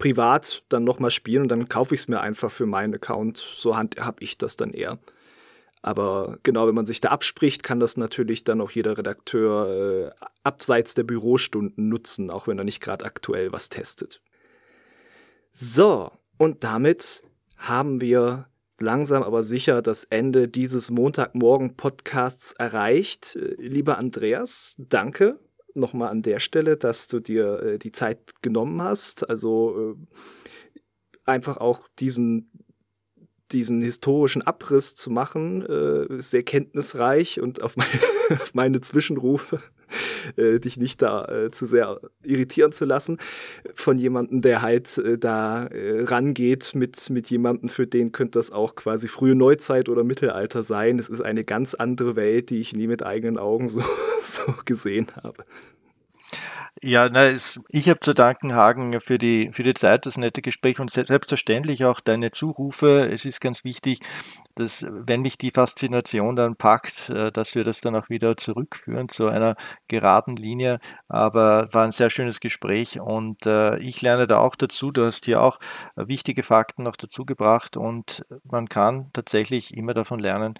[0.00, 3.36] privat dann nochmal spielen und dann kaufe ich es mir einfach für meinen Account.
[3.36, 4.98] So habe ich das dann eher.
[5.82, 10.24] Aber genau, wenn man sich da abspricht, kann das natürlich dann auch jeder Redakteur äh,
[10.42, 14.20] abseits der Bürostunden nutzen, auch wenn er nicht gerade aktuell was testet.
[15.52, 17.22] So, und damit
[17.56, 18.46] haben wir
[18.78, 23.36] langsam aber sicher das Ende dieses Montagmorgen-Podcasts erreicht.
[23.36, 25.38] Äh, lieber Andreas, danke
[25.80, 29.28] nochmal an der Stelle, dass du dir äh, die Zeit genommen hast.
[29.28, 30.80] Also äh,
[31.24, 32.46] einfach auch diesen,
[33.50, 37.90] diesen historischen Abriss zu machen, äh, sehr kenntnisreich und auf, meine,
[38.40, 39.60] auf meine Zwischenrufe
[40.36, 43.18] äh, dich nicht da äh, zu sehr irritieren zu lassen
[43.74, 48.50] von jemandem, der halt äh, da äh, rangeht mit, mit jemandem, für den könnte das
[48.50, 50.98] auch quasi frühe Neuzeit oder Mittelalter sein.
[50.98, 53.82] Es ist eine ganz andere Welt, die ich nie mit eigenen Augen so,
[54.22, 55.44] so gesehen habe.
[56.82, 60.40] Ja, na, es, ich habe zu danken, Hagen, für die, für die Zeit, das nette
[60.40, 63.06] Gespräch und selbstverständlich auch deine Zurufe.
[63.12, 64.00] Es ist ganz wichtig,
[64.54, 69.10] dass, wenn mich die Faszination dann packt, äh, dass wir das dann auch wieder zurückführen
[69.10, 69.56] zu einer
[69.88, 70.80] geraden Linie.
[71.06, 74.90] Aber war ein sehr schönes Gespräch und äh, ich lerne da auch dazu.
[74.90, 75.58] Du hast hier auch
[75.96, 80.54] wichtige Fakten noch dazu gebracht und man kann tatsächlich immer davon lernen,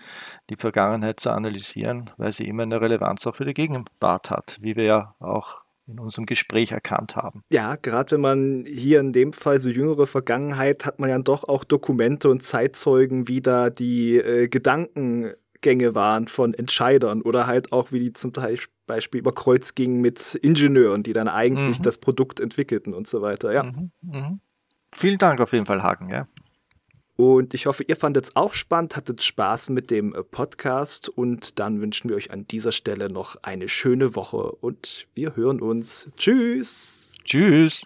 [0.50, 4.76] die Vergangenheit zu analysieren, weil sie immer eine Relevanz auch für die Gegenwart hat, wie
[4.76, 7.42] wir ja auch in unserem Gespräch erkannt haben.
[7.52, 11.44] Ja, gerade wenn man hier in dem Fall so jüngere Vergangenheit hat man ja doch
[11.44, 17.92] auch Dokumente und Zeitzeugen, wie da die äh, Gedankengänge waren von Entscheidern oder halt auch
[17.92, 18.32] wie die zum
[18.86, 21.82] Beispiel über Kreuz gingen mit Ingenieuren, die dann eigentlich mhm.
[21.82, 23.52] das Produkt entwickelten und so weiter.
[23.52, 23.64] Ja.
[23.64, 24.38] Mhm, mh.
[24.92, 26.10] Vielen Dank auf jeden Fall, Hagen.
[26.10, 26.26] Ja.
[27.20, 31.58] Und ich hoffe, ihr fandet es auch spannend, hattet Spaß mit dem äh, Podcast und
[31.58, 36.08] dann wünschen wir euch an dieser Stelle noch eine schöne Woche und wir hören uns.
[36.16, 37.12] Tschüss.
[37.22, 37.84] Tschüss.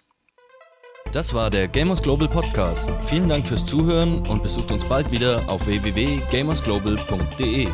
[1.11, 2.89] Das war der Gamers Global Podcast.
[3.03, 7.67] Vielen Dank fürs Zuhören und besucht uns bald wieder auf www.gamersglobal.de.